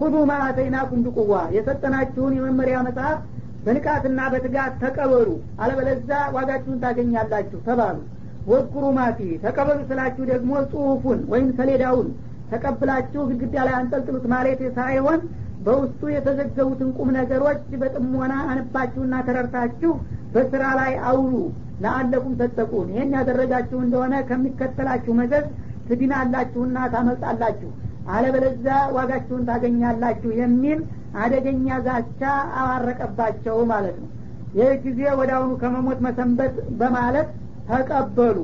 [0.00, 3.18] ሁዱ ማአተይናኩም ቢቁዋ የሰጠናችሁን የመመሪያ መጽሐፍ
[3.66, 5.28] በንቃትና በትጋት ተቀበሉ።
[5.60, 7.98] አለበለዛ ዋጋችሁን ታገኛላችሁ ተባሉ።
[8.46, 12.08] ወዝኩሩ ማፊ ተቀበሉ ስላችሁ ደግሞ ጽሁፉን ወይም ሰሌዳውን
[12.50, 15.20] ተቀብላችሁ ግድግዳ ላይ አንጠልጥሉት ማለት ሳይሆን
[15.66, 19.92] በውስጡ የተዘገቡትን ቁም ነገሮች በጥሞና አንባችሁና ተረርታችሁ
[20.34, 21.34] በስራ ላይ አውሉ።
[21.82, 25.46] ለአለኩም ተጠቁን ይህን ያደረጋችሁ እንደሆነ ከሚከተላችሁ መዘዝ
[25.88, 27.70] ትድናላችሁና ታመልጣላችሁ።
[28.14, 30.80] አለበለዛ ዋጋችሁን ታገኛላችሁ የሚል
[31.22, 32.20] አደገኛ ዛቻ
[32.60, 34.10] አዋረቀባቸው ማለት ነው።
[34.58, 37.28] ይህ ጊዜ ወደ አሁኑ ከመሞት መሰንበት በማለት
[37.70, 38.38] ተቀበሉ።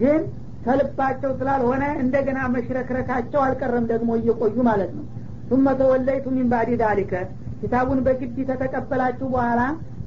[0.00, 0.22] ግን
[0.64, 5.04] ከልባቸው ስላልሆነ እንደገና መሽረክረካቸው አልቀረም ደግሞ እየቆዩ ማለት ነው።
[5.50, 7.12] ثم توليتم من بعد ذلك።
[7.60, 9.60] ኪታቡን በግድ ከተቀበላችሁ በኋላ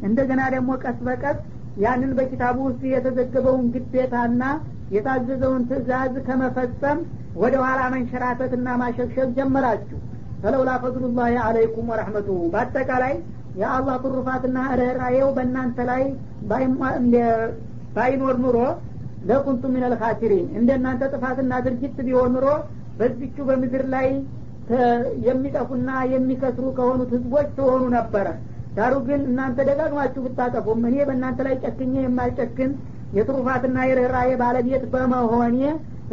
[0.07, 1.37] እንደገና ደግሞ ቀስ በቀስ
[1.83, 4.43] ያንን በኪታቡ ውስጥ የተዘገበውን ግዴታና
[4.95, 6.99] የታዘዘውን ትእዛዝ ከመፈጸም
[7.41, 9.97] ወደ ኋላ መንሸራተትና ማሸብሸብ ጀመራችሁ
[10.41, 13.13] فلولا فضل الله عليكم ورحمته። በአጠቃላይ
[13.59, 16.03] የአላህ ትሩፋትና ርኅራዬው በእናንተ ላይ
[17.95, 18.57] ባይኖር ኑሮ
[19.29, 22.47] لكنتم من الخاسرين እንደ እናንተ ጥፋትና ድርጊት ቢሆን ኑሮ
[22.99, 24.07] በዚቹ በምድር ላይ
[25.27, 28.27] የሚጠፉና የሚከስሩ ከሆኑት ህዝቦች ትሆኑ ነበረ።
[28.77, 32.71] ዳሩ ግን እናንተ ደጋግማችሁ ብታጠፉም እኔ በእናንተ ላይ ጨክኜ የማልጨክን
[33.17, 35.59] የትሩፋትና የርኅራዬ ባለቤት በመሆኔ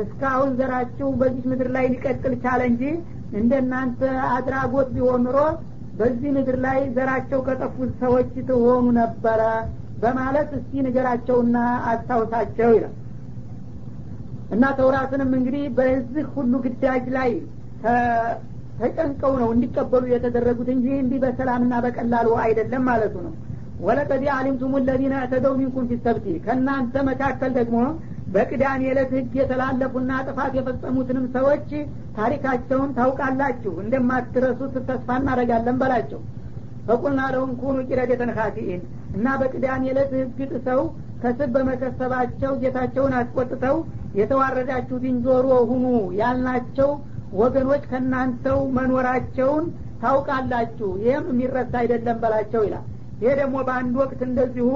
[0.02, 2.82] እስካሁን ዘራችሁ በዚህ ምድር ላይ ሊቀጥል ቻለ እንጂ
[3.34, 4.00] እንደናንተ
[4.32, 5.38] አድራጎት ቢሆን ኑሮ
[5.98, 9.40] በዚህ ምድር ላይ ዘራቸው ከጠፉት ሰዎች ትሆኑ ነበረ
[10.02, 11.56] በማለት እስቲ ንገራቸውና
[11.90, 12.94] አስታውሳቸው ይላል።
[14.54, 17.30] እና ተውራትንም እንግዲህ በዚህ ሁሉ ግዳጅ ላይ
[18.78, 23.34] ተጨንቀው ነው እንዲቀበሉ የተደረጉት እንጂ እንዲህ በሰላምና በቀላሉ አይደለም ማለቱ ነው።
[23.80, 27.78] ወለቀድ አሊምቱም ለዚነ እዕተደው ሚንኩም ፊሰብቲ ከእናንተ መካከል ደግሞ
[28.34, 31.68] በቅዳሜ ዕለት ህግ የተላለፉና ጥፋት የፈጸሙትንም ሰዎች
[32.16, 36.20] ታሪካቸውን ታውቃላችሁ። እንደማትረሱት ተስፋ እናደረጋለን በላቸው።
[36.88, 38.82] ፈቁልና ለሁም ኩኑ ቂረደተን ካቲኢን
[39.16, 40.80] እና በቅዳሜ ዕለት ህግ ጥሰው
[41.22, 43.76] ከስብ በመከሰባቸው ጌታቸውን አስቆጥተው
[44.18, 45.84] የተዋረዳችሁ ዝንጀሮ ሁኑ
[46.20, 46.90] ያልናቸው
[47.38, 49.64] ወገኖች ከእናንተው መኖራቸውን
[50.02, 52.84] ታውቃላችሁ። ይህም የሚረሳ አይደለም በላቸው ይላል።
[53.22, 54.68] ይሄ ደግሞ በአንድ ወቅት እንደዚሁ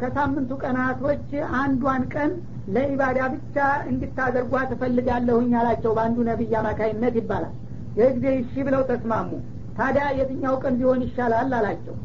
[0.00, 1.26] ከሳምንቱ ቀናቶች
[1.58, 2.30] አንዷን ቀን
[2.74, 3.56] ለኢባዳ ብቻ
[3.90, 7.54] እንድታደርጓ ትፈልጋለሁኝ አላቸው። በአንዱ ነቢይ አማካይነት ይባላል።
[7.98, 9.30] ይህ ጊዜ እሺ ብለው ተስማሙ።
[9.78, 11.96] ታዲያ የትኛው ቀን ቢሆን ይሻላል አላቸው።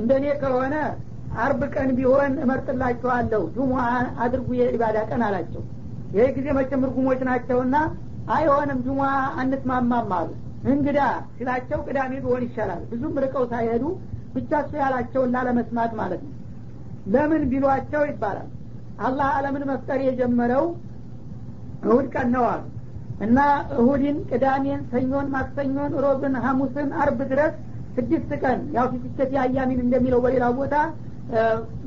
[0.00, 0.74] እንደኔ ከሆነ
[1.40, 3.82] አርብ ቀን ቢሆን እመርጥላችኋለሁ ጁሙአ
[4.24, 5.62] አድርጉ የኢባዳ ቀን አላቸው።
[6.16, 7.76] ይህ ጊዜ መቼም ርጉሞች ናቸውና
[8.34, 10.30] አይሆንም ጁሙአ አንስማማም አሉ።
[10.70, 11.00] እንግዳ
[11.36, 13.84] ሲላቸው ቅዳሜ ቢሆን ይሻላል። ብዙም ርቀው ሳይሄዱ
[14.34, 16.34] ብቻ እሱ ያላቸውን ላለመስማት ማለት ነው።
[17.06, 18.48] ለምን ቢሏቸው ይባላል
[19.00, 20.64] አላህ አለምን መፍጠር የጀመረው
[21.84, 22.62] እሁድ ቀን ነው አሉ።
[23.26, 23.38] እና
[23.76, 27.54] እሁድን ቅዳሜን ሰኞን ማክሰኞን ሮብን ሀሙስን አርብ ድረስ
[27.96, 30.74] ስድስት ቀን ያው ፊትቸት የአያሚን እንደሚለው በሌላው ቦታ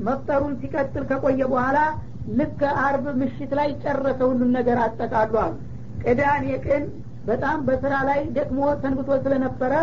[0.06, 1.78] መፍጠሩን ሲቀጥል ከቆየ በኋላ
[2.38, 5.54] ልክ አርብ ምሽት ላይ ጨረሰ ሁሉን ነገር አጠቃሉ አሉ
[6.04, 6.84] ቅዳሜ ቀን
[7.26, 9.74] በጣም በስራ ላይ ደክሞ ሰንብቶ ስለነበረ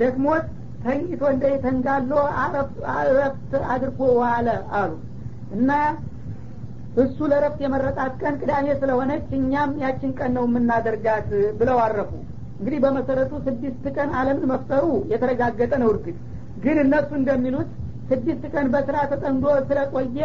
[0.00, 0.46] ደክሞት
[0.84, 2.12] ተኝቶ እንደ ተንጋሎ
[2.94, 4.92] አረፍት አድርጎ ዋለ አሉ።
[5.56, 5.70] እና
[6.98, 12.10] እሱ ለረፍት የመረጣት ቀን ቅዳሜ ስለሆነች እኛም ያችን ቀን ነው የምናደርጋት ብለው አረፉ።
[12.58, 16.16] እንግዲህ በመሰረቱ ስድስት ቀን አለምን መፍጠሩ የተረጋገጠ ነው እርግጥ።
[16.64, 17.68] ግን እነሱ እንደሚሉት
[18.10, 20.18] ስድስት ቀን በስራ ተጠምዶ ስለቆየ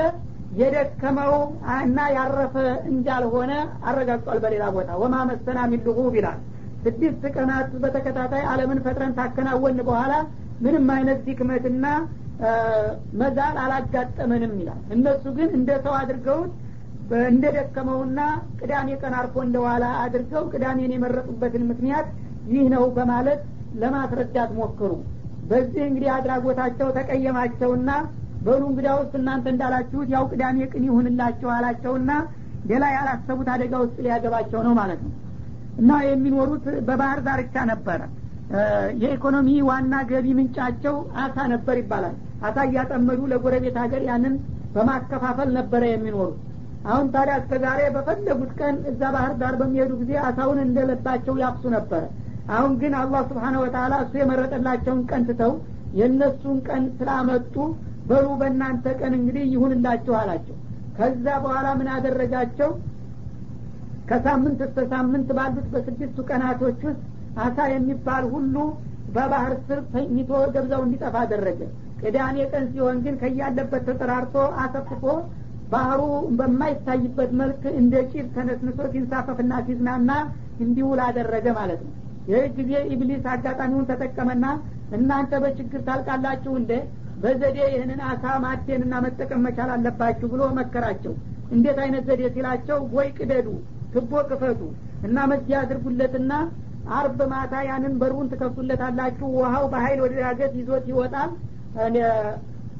[0.59, 1.33] የደከመው
[1.79, 2.55] እና ያረፈ
[2.91, 3.51] እንዳልሆነ
[3.89, 6.39] አረጋግጧል በሌላ ቦታ። ወማ መሰና ሚልሁ ይላል።
[6.85, 10.13] ስድስት ቀናት በተከታታይ አለምን ፈጥረን ታከናወን በኋላ
[10.61, 11.85] ምንም አይነት ዲክመትና
[13.19, 16.53] መዛል አላጋጠመንም ይላል። እነሱ ግን እንደ ሰው አድርገውት
[17.27, 18.19] እንደ ደከመውና
[18.59, 22.07] ቅዳሜ ቀን አርፎ እንደዋላ አድርገው ቅዳሜን የመረጡበትን ምክንያት
[22.53, 23.41] ይህ ነው በማለት
[23.81, 24.91] ለማስረዳት ሞክሩ
[25.49, 27.89] በዚህ እንግዲህ አድራጎታቸው ተቀየማቸውና
[28.45, 32.11] በሉ እንግዲያ ውስጥ እናንተ እንዳላችሁት ያው ቅዳሜ ቅን ይሁንላቸው አላቸውና
[32.69, 35.13] ሌላ ያላሰቡት አደጋ ውስጥ ሊያገባቸው ነው ማለት ነው።
[35.79, 38.01] እና የሚኖሩት በባህር ዳርቻ ነበረ።
[39.01, 44.35] የኢኮኖሚ ዋና ገቢ ምንጫቸው አሳ ነበር ይባላል አሳ እያጠመዱ ለጎረቤት ሀገር ያንን
[44.75, 46.39] በማከፋፈል ነበረ የሚኖሩት
[46.87, 52.03] አሁን ታዲያ እስከ ዛሬ በፈለጉት ቀን እዛ ባህር ዳር በሚሄዱ ጊዜ አሳውን እንደለባቸው ያፍሱ ነበረ
[52.55, 55.53] አሁን ግን አላህ ስብሓነ ወተላ እሱ የመረጠላቸውን ቀን ትተው
[55.99, 57.55] የእነሱን ቀን ስላመጡ
[58.09, 60.55] በሉ በእናንተ ቀን እንግዲህ ይሁንላችሁ አላቸው።
[60.97, 62.69] ከዛ በኋላ ምን አደረጋቸው?
[64.09, 67.01] ከሳምንት እስከ ሳምንት ባሉት በስድስቱ ቀናቶች ውስጥ
[67.45, 68.55] አሳ የሚባል ሁሉ
[69.15, 71.59] በባህር ስር ተኝቶ ገብዛው እንዲጠፋ አደረገ
[72.01, 75.03] ቅዳሜ ቀን ሲሆን ግን ከያለበት ተጠራርቶ አሰፍፎ
[75.69, 76.01] ባህሩ
[76.39, 80.11] በማይታይበት መልክ እንደ ጭድ ተነስንሶ ሲንሳፈፍና ሲዝናና
[80.65, 81.93] እንዲውል አደረገ ማለት ነው።
[82.29, 84.45] ይህ ጊዜ ኢብሊስ አጋጣሚውን ተጠቀመና
[84.97, 86.71] እናንተ በችግር ታልቃላችሁ እንደ
[87.23, 91.13] በዘዴ ይህንን አሳ ማደንና መጠቀም መቻል አለባችሁ ብሎ መከራቸው።
[91.51, 93.47] እንዴት አይነት ዘዴ ሲላቸው ቦይ ቅደዱ
[93.93, 94.61] ትቦ ክፈቱ
[95.07, 96.31] እና መዝጊያ አድርጉለትና
[96.97, 101.31] አርብ ማታ ያንን በሩን ትከፍቱለታላችሁ። ውሀው በሀይል ወደ ዳገት ይዞት ይወጣል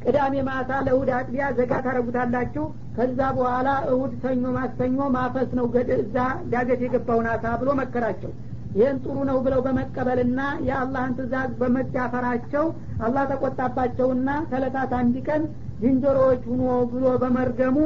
[0.04, 2.66] ቅዳሜ ማታ ለእሁድ አጥቢያ ዘጋ ታረጉታላችሁ።
[2.98, 5.66] ከዛ በኋላ እሁድ ሰኞ ማክሰኞ ማፈስ ነው
[5.98, 6.18] እዛ
[6.52, 8.32] ዳገት የገባውን አሳ ብሎ መከራቸው።
[8.76, 12.66] ይህን ጥሩ ነው ብለው በመቀበልና የአላህን ትእዛዝ በመዳፈራቸው
[13.06, 15.44] አላህ ተቆጣባቸውና ከለታት አንድ ቀን
[15.82, 17.78] ዝንጀሮዎች ሁኖ ብሎ በመርገሙ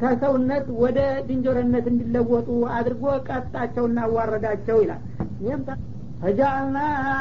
[0.00, 5.02] ከሰውነት ወደ ዝንጀሮነት እንዲለወጡ አድርጎ ቀጣቸውና አዋረዳቸው ይላል።
[5.42, 5.62] ይህም
[6.22, 6.78] ፈጃአልና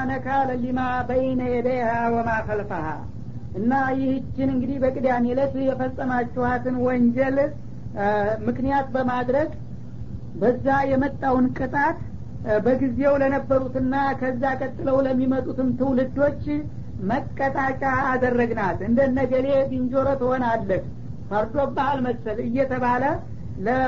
[0.09, 2.85] ነካለ ሊማ በይነ የደይሃ ወማ ከልፈሃ
[3.53, 7.37] እና ይህችን እንግዲህ በቅዳሜ ዕለት የፈጸማችኋትን ወንጀል
[8.47, 9.49] ምክንያት በማድረግ
[10.35, 11.99] በዛ የመጣውን ቅጣት
[12.65, 16.43] በጊዜው ለነበሩትና ከዛ ቀጥለው ለሚመጡትም ትውልዶች
[17.09, 17.81] መቀጣጫ
[18.11, 20.83] አደረግናት። እንደነገሌ ዝንጀሮ ትሆናለህ
[21.29, 23.03] ፈርዶብሃል መሰል እየተባለ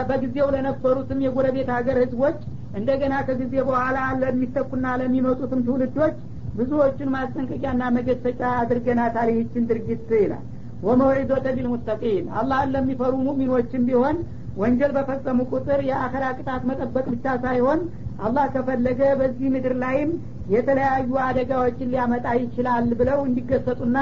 [0.09, 2.39] በጊዜው ለነበሩትም የጎረቤት ሀገር ህዝቦች
[2.73, 6.17] እንደገና ከጊዜ በኋላ ለሚተኩና ለሚመጡትም ትውልዶች
[6.59, 10.45] ብዙዎቹን ማስጠንቀቂያና መገሰጫ አድርገናታል ይህችን ድርጊት ይላል።
[10.83, 14.17] ወመውዒዶተ ቢልሙተቂን አላህን ለሚፈሩ ሙሚኖችም ቢሆን
[14.59, 17.79] ወንጀል በፈጸሙ ቁጥር የአኸራ ቅጣት መጠበቅ ብቻ ሳይሆን
[18.25, 20.11] አላህ ከፈለገ በዚህ ምድር ላይም
[20.53, 23.97] የተለያዩ አደጋዎችን ሊያመጣ ይችላል ብለው እንዲገሰጡና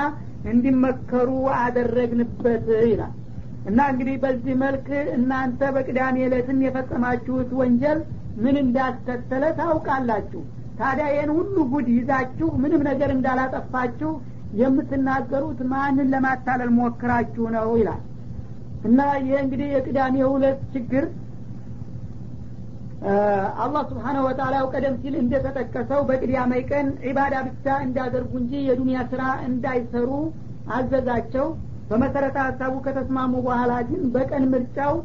[0.51, 1.29] እንዲመከሩ
[1.61, 3.13] አደረግንበት ይላል።
[3.69, 7.99] እና እንግዲህ በዚህ መልክ እናንተ በቅዳሜ ዕለትም የፈጸማችሁት ወንጀል
[8.43, 10.41] ምን እንዳስከተለ ታውቃላችሁ
[10.79, 14.11] ታዲያ ይህን ሁሉ ጉድ ይዛችሁ ምንም ነገር እንዳላጠፋችሁ
[14.59, 18.03] የምትናገሩት ማንን ለማታለል ሞክራችሁ ነው ይላል።
[18.87, 21.05] እና ይህ እንግዲህ የቅዳሜ ሁለት ችግር
[23.63, 30.09] አላህ ስብሓነሁ ወተላ ቀደም ሲል እንደተጠቀሰው በቅዳሜ ቀን ዒባዳ ብቻ እንዳደርጉ እንጂ የዱንያ ስራ እንዳይሰሩ
[30.77, 31.47] አዘዛቸው።
[31.89, 34.95] በመሰረተ ሀሳቡ ከተስማሙ በኋላ ግን በቀን ምርጫው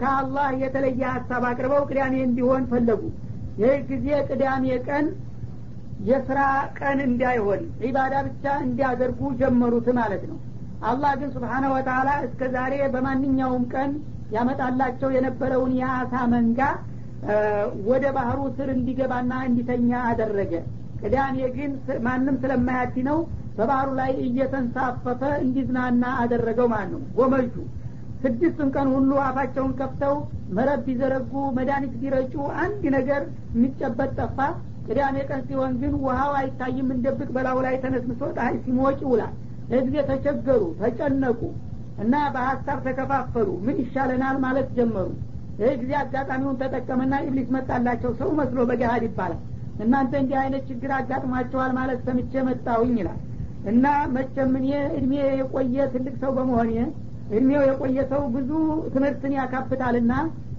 [0.00, 3.02] ከአላህ የተለየ ሀሳብ አቅርበው ቅዳሜ እንዲሆን ፈለጉ
[3.60, 5.06] ይህ ጊዜ ቅዳሜ ቀን
[6.08, 6.38] የስራ
[6.78, 10.38] ቀን እንዳይሆን ዒባዳ ብቻ እንዲያደርጉ ጀመሩት ማለት ነው።
[10.88, 13.90] አላህ ግን ስብሓነ ወተላ እስከ ዛሬ በማንኛውም ቀን
[14.34, 16.60] ያመጣላቸው የነበረውን የአሳ መንጋ
[17.88, 20.52] ወደ ባህሩ ስር እንዲገባና እንዲተኛ አደረገ።
[21.00, 21.72] ቅዳሜ ግን
[22.06, 23.18] ማንም ስለማያድ ነው
[23.58, 27.54] በባህሩ ላይ እየተንሳፈፈ እንዲዝናና አደረገው ማለት ነው። ጎመጁ
[28.24, 30.14] ስድስቱን ቀን ሁሉ አፋቸውን ከፍተው
[30.56, 33.22] መረብ ቢዘረጉ መድኃኒት ቢረጩ አንድ ነገር
[33.54, 34.38] የሚጨበጥ ጠፋ።
[34.86, 39.34] ቅዳሜ ቀን ሲሆን ግን ውሃው አይታይም። እንደብቅ በላው ላይ ተነስንሶ ፀሐይ ሲሞቅ ይውላል።
[39.86, 41.40] ጊዜ ተቸገሩ ተጨነቁ
[42.02, 45.08] እና በሀሳብ ተከፋፈሉ። ምን ይሻለናል ማለት ጀመሩ።
[45.60, 49.40] ይህ ጊዜ አጋጣሚውን ተጠቀመና ኢብሊስ መጣላቸው። ሰው መስሎ በገሃድ ይባላል።
[49.82, 53.20] እናንተ እንዲህ አይነት ችግር አጋጥሟቸዋል ማለት ሰምቼ መጣሁኝ ይላል።
[53.72, 53.84] እና
[54.14, 54.54] መቼም
[54.92, 56.72] እድሜ የቆየ ትልቅ ሰው በመሆኔ
[57.28, 58.50] እድሜው የቆየ ሰው ብዙ
[58.94, 60.12] ትምህርትን ያካፍታልና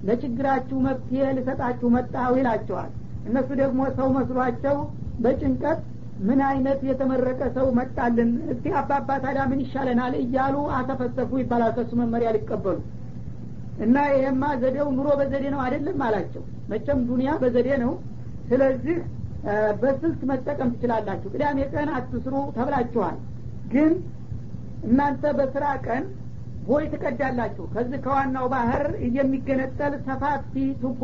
[0.08, 2.92] ለችግራችሁ መፍትሄ ልሰጣችሁ መጣሁ ይላቸዋል።
[3.28, 4.78] እነሱ ደግሞ ሰው መስሏቸው
[5.24, 5.80] በጭንቀት
[6.28, 8.30] ምን አይነት የተመረቀ ሰው መጣልን?
[8.52, 12.78] እስቲ አባባ ታዲያ ምን ይሻለናል እያሉ አተፈሰፉ ይባላል ከሱ መመሪያ ሊቀበሉ።
[13.86, 17.92] እና ይሄማ ዘዴው ኑሮ በዘዴ ነው አይደለም አላቸው። መቸም ዱኒያ በዘዴ ነው።
[18.50, 18.98] ስለዚህ
[19.82, 23.18] በስልት መጠቀም ትችላላችሁ። ቅዳሜ ቀን አትስሩ ተብላችኋል።
[23.74, 23.92] ግን
[24.88, 26.04] እናንተ በስራ ቀን
[26.68, 28.84] ቦይ ትቀዳላችሁ። ከዚህ ከዋናው ባህር
[29.18, 31.02] የሚገነጠል ሰፋፊ ቱቦ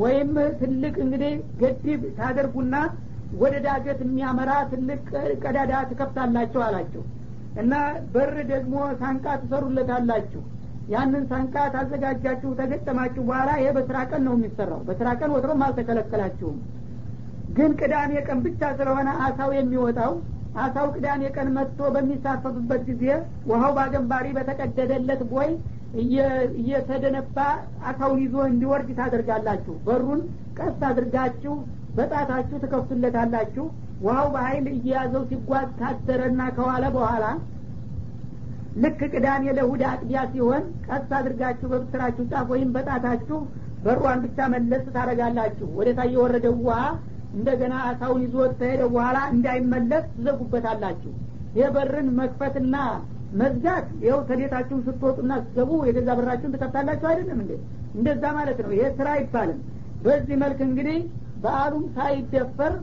[0.00, 2.74] ወይም ትልቅ እንግዲህ ገድብ ታደርጉና
[3.40, 5.00] ወደ ዳገት የሚያመራ ትልቅ
[5.44, 7.02] ቀዳዳ ትከፍታላችሁ አላቸው
[7.60, 7.72] እና
[8.12, 10.42] በር ደግሞ ሳንቃ ትሰሩለታላችሁ።
[10.92, 16.56] ያንን ሳንቃ ታዘጋጃችሁ ተገጠማችሁ በኋላ ይሄ በስራ ቀን ነው የሚሰራው። በስራ ቀን ወትሮም አልተከለከላችሁም።
[17.56, 20.12] ግን ቅዳሜ ቀን ብቻ ስለሆነ አሳው የሚወጣው
[20.58, 23.04] አሳው ቅዳሜ ቀን መጥቶ በሚሳፈፍበት ጊዜ
[23.50, 25.50] ውሀው ባገንባሪ በተቀደደለት ቦይ
[26.60, 27.36] እየተደነባ
[27.90, 30.20] አሳውን ይዞ እንዲወርድ ታደርጋላችሁ። በሩን
[30.58, 31.54] ቀስ አድርጋችሁ
[31.96, 33.64] በጣታችሁ ትከፍቱለታላችሁ።
[34.04, 37.24] ውሀው በሀይል እየያዘው ሲጓዝ ካደረና ከዋለ በኋላ
[38.82, 43.38] ልክ ቅዳሜ ለእሁድ አጥቢያ ሲሆን ቀስ አድርጋችሁ በብስራችሁ ጫፍ ወይም በጣታችሁ
[43.84, 46.78] በሯን ብቻ መለስ ታደረጋላችሁ ወደ ታ የወረደው ውሃ
[47.34, 51.12] እንደገና አሳውን ይዞ ተሄደ በኋላ እንዳይመለስ ትዘጉበታላችሁ።
[51.60, 52.76] የበርን መክፈትና
[53.40, 57.52] መዝጋት ይኸው ተቤታችሁን ስትወጡና ስትገቡ የገዛ በራችሁን ትከፍታላችሁ አይደለም እንዴ?
[57.94, 59.60] እንደዛ ማለት ነው። ይሄ ስራ አይባልም።
[60.04, 60.98] በዚህ መልክ እንግዲህ
[61.42, 62.74] በአሉም ሳይደፈር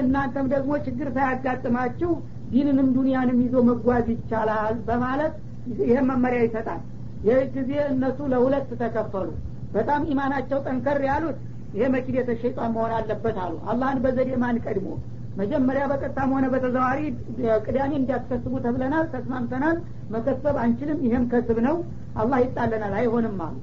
[0.00, 2.10] እናንተም ደግሞ ችግር ሳያጋጥማችሁ
[2.52, 5.34] ዲንንም ዱንያንም ይዞ መጓዝ ይቻላል በማለት
[5.80, 6.80] ይህን መመሪያ ይሰጣል።
[7.26, 9.28] ይህ ጊዜ እነሱ ለሁለት ተከፈሉ።
[9.72, 11.38] በጣም ኢማናቸው ጠንከር ያሉት
[11.72, 14.88] ይሄ መኪደተ ሸይጣን መሆን አለበት አሉ። አላህን በዘዴ ማን ቀድሞ?
[15.38, 17.00] መጀመሪያ በቀጥታም ሆነ በተዘዋሪ
[17.66, 19.76] ቅዳሜ እንዲያስከስቡ ተብለናል ተስማምተናል።
[20.14, 21.76] መከሰብ አንችልም ይሄም ከስብ ነው።
[22.16, 23.56] አላህ ይጣለናል አይሆንም አሉ።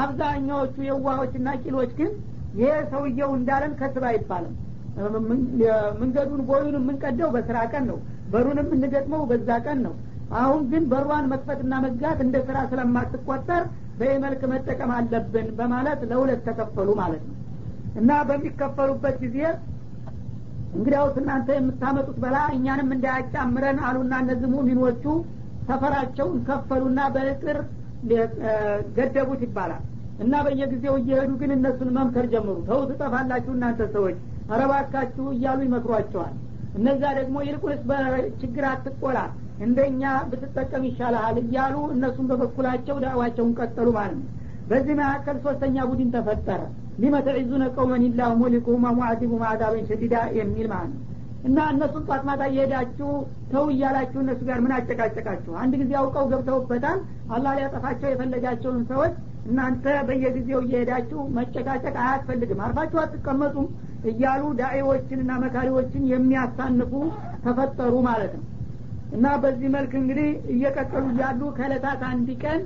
[0.00, 2.10] አብዛኛዎቹ የዋሆችና ቂሎች ግን
[2.58, 4.54] ይሄ ሰውየው እንዳለን ከስብ አይባልም።
[6.00, 7.98] መንገዱን ቦዩን የምንቀደው በስራ ቀን ነው
[8.32, 9.94] በሩን የምንገጥመው በዛ ቀን ነው።
[10.40, 13.62] አሁን ግን በሯን መክፈትና መዝጋት እንደ ስራ ስለማትቆጠር
[14.00, 17.36] በመልክ መጠቀም አለብን በማለት ለሁለት ተከፈሉ ማለት ነው
[17.98, 19.38] እና በሚከፈሉበት ጊዜ
[20.74, 25.04] እንግዲያውስ እናንተ የምታመጡት በላ እኛንም እንዳያጫምረን አሉና እነዚህ ሙሚኖቹ
[25.68, 27.58] ሰፈራቸውን ከፈሉና በእጥር
[28.96, 29.82] ገደቡት ይባላል።
[30.22, 34.16] እና በየጊዜው እየሄዱ ግን እነሱን መምከር ጀመሩ። ተው ትጠፋላችሁ እናንተ ሰዎች
[34.54, 36.34] አረባካችሁ እያሉ ይመክሯቸዋል።
[36.78, 39.18] እነዛ ደግሞ ይልቁንስ በችግር አትቆላ
[39.64, 44.28] እንደኛ ብትጠቀም ይሻልሃል እያሉ እነሱም በበኩላቸው ዳዕዋቸውን ቀጠሉ ማለት ነው።
[44.70, 46.60] በዚህ መካከል ሶስተኛ ቡድን ተፈጠረ
[47.02, 51.06] ሊመተዒዙነ ቀውመን ኢላሁ ሙሊኩሁም ወሙዓዚቡሁም አዛበን ሸዲዳ የሚል ማለት ነው።
[51.44, 53.10] እና እነሱን ጧት ማታ እየሄዳችሁ
[53.52, 55.52] ተው እያላችሁ እነሱ ጋር ምን አጨቃጨቃችሁ?
[55.62, 56.98] አንድ ጊዜ አውቀው ገብተውበታል።
[57.34, 59.14] አላህ ሊያጠፋቸው የፈለጋቸውን ሰዎች
[59.46, 63.68] እናንተ በየጊዜው እየሄዳችሁ መጨቃጨቅ አያስፈልግም። አርፋችሁ አትቀመጡም
[64.10, 66.92] እያሉ ዳዒዎችንና መካሪዎችን የሚያሳንፉ
[67.44, 68.44] ተፈጠሩ ማለት ነው።
[69.16, 72.60] እና በዚህ መልክ እንግዲህ እየቀጠሉ እያሉ ከእለታት አንድ ቀን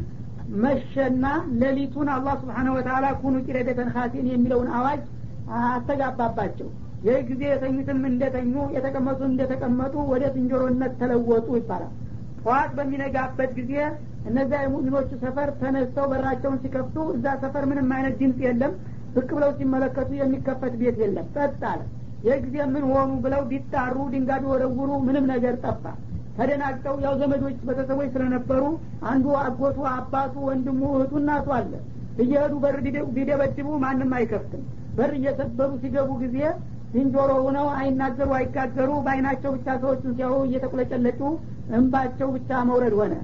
[0.62, 1.24] መሸና
[1.61, 5.03] ሌሊቱን አላህ ስብሓነ ወተላ ኩኑ ቂረደተን ካሲን የሚለውን አዋጅ
[5.68, 6.68] አስተጋባባቸው
[7.07, 11.92] ይህ ጊዜ የተኙትም እንደተኙ የተቀመጡም እንደተቀመጡ ወደ ዝንጀሮነት ተለወጡ ይባላል።
[12.40, 13.72] ጠዋት በሚነጋበት ጊዜ
[14.28, 18.72] እነዚያ የሙእሚኖቹ ሰፈር ተነስተው በራቸውን ሲከፍቱ እዛ ሰፈር ምንም አይነት ድምፅ የለም።
[19.16, 21.82] ብቅ ብለው ሲመለከቱ የሚከፈት ቤት የለም። ጸጥ አለ።
[22.24, 25.84] ይህ ጊዜ ምን ሆኑ ብለው ቢጣሩ ድንጋይ ቢወረውሩ ምንም ነገር ጠፋ
[26.39, 28.62] ተደናግጠው ያው ዘመዶች ቤተሰቦች ስለነበሩ
[29.11, 31.72] አንዱ አጎቱ አባቱ ወንድሙ እህቱ እናቱ አለ።
[32.22, 32.76] እየሄዱ በር
[33.16, 34.62] ቢደበድቡ ማንም አይከፍትም።
[34.97, 36.39] በር እየሰበሩ ሲገቡ ጊዜ
[36.95, 41.20] ዝንጀሮ ሁነው አይናገሩ አይጋገሩ በአይናቸው ብቻ ሰዎችን ሲያዩ እየተቁለጨለጩ
[41.72, 43.14] እንባቸው ብቻ መውረድ ሆነ።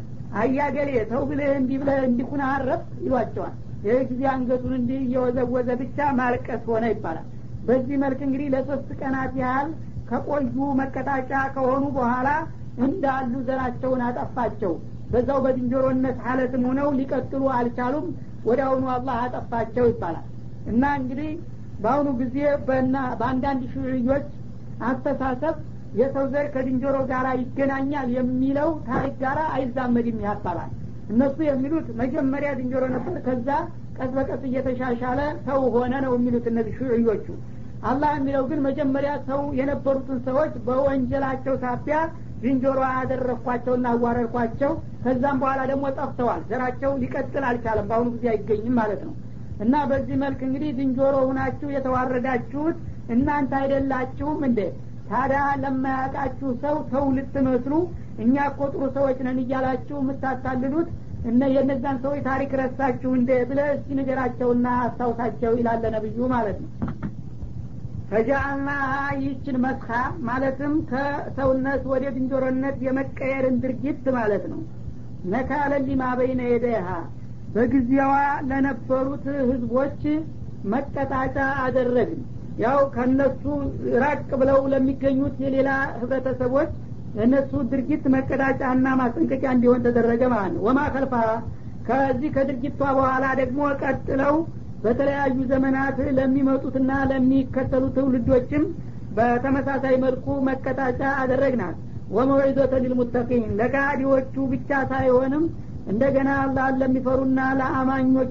[0.40, 3.54] አያገሌ ተው ብልህ እንዲህ ብለህ እንዲኩን አረፍ ይሏቸዋል።
[3.84, 7.26] ይህ ጊዜ አንገቱን እንዲህ እየወዘወዘ ብቻ ማልቀስ ሆነ ይባላል።
[7.68, 9.70] በዚህ መልክ እንግዲህ ለሶስት ቀናት ያህል
[10.10, 12.28] ከቆዩ መቀጣጫ ከሆኑ በኋላ
[12.80, 14.72] እንዳሉ ዘራቸውን አጠፋቸው።
[15.12, 18.06] በዛው በዝንጀሮነት ሀለትም ሆነው ሊቀጥሉ አልቻሉም።
[18.44, 20.26] ወደ አሁኑ አላህ አጠፋቸው ይባላል።
[20.66, 21.30] እና እንግዲህ
[21.78, 22.36] በአሁኑ ጊዜ
[23.18, 24.26] በአንዳንድ ሽርዮች
[24.84, 25.56] አስተሳሰብ
[25.94, 30.70] የሰው ዘር ከዝንጀሮ ጋር ይገናኛል የሚለው ታሪክ ጋር አይዛመድም ያባላል
[31.08, 33.48] እነሱ የሚሉት መጀመሪያ ዝንጀሮ ነበር ከዛ
[33.96, 37.26] ቀስ በቀስ እየተሻሻለ ሰው ሆነ ነው የሚሉት እነዚህ ሽዕዮቹ
[37.82, 41.98] አላህ የሚለው ግን መጀመሪያ ሰው የነበሩትን ሰዎች በወንጀላቸው ሳቢያ
[42.42, 44.72] ዝንጀሮ አደረግኳቸውና አዋረድኳቸው።
[45.04, 49.14] ከዛም በኋላ ደግሞ ጠፍተዋል። ዘራቸው ሊቀጥል አልቻለም። በአሁኑ ጊዜ አይገኝም ማለት ነው።
[49.64, 52.76] እና በዚህ መልክ እንግዲህ ዝንጀሮ ሁናችሁ የተዋረዳችሁት
[53.14, 54.60] እናንተ አይደላችሁም እንዴ?
[55.10, 57.72] ታዲያ ለማያውቃችሁ ሰው ሰው ልትመስሉ
[58.22, 60.88] እኛ እኮ ጥሩ ሰዎች ነን እያላችሁ የምታታልሉት
[61.30, 66.70] እነ የእነዛን ሰዎች ታሪክ ረሳችሁ እንደ ብለ እስቲ ንገራቸውና አስታውሳቸው ይላለ ነብዩ ማለት ነው
[68.10, 69.88] ፈጃአልናሃ ይህችን መስካ
[70.28, 74.60] ማለትም ከሰውነት ወደ ዝንጀሮነት የመቀየርን ድርጊት ማለት ነው።
[75.32, 76.40] ነካለን ሊማ በይነ
[77.54, 78.10] በጊዜዋ
[78.48, 80.02] ለነበሩት ህዝቦች
[80.72, 82.20] መቀጣጫ አደረግን።
[82.62, 83.42] ያው ከነሱ
[84.02, 86.70] ራቅ ብለው ለሚገኙት የሌላ ህብረተሰቦች
[87.24, 91.14] እነሱ ድርጊት መቀጣጫና ማስጠንቀቂያ እንዲሆን ተደረገ ማለት ነው። ወማ ከልፋ
[91.88, 94.34] ከዚህ ከድርጊቷ በኋላ ደግሞ ቀጥለው
[94.84, 98.64] በተለያዩ ዘመናት ለሚመጡትና ለሚከተሉ ትውልዶችም
[99.16, 101.76] በተመሳሳይ መልኩ መቀጣጫ አደረግናት።
[102.10, 105.44] ወመወዒዞተ ሊልሙተቂን ለጋዲዎቹ ብቻ ሳይሆንም
[105.90, 108.28] እንደገና አላህን ለሚፈሩና ለአማኞች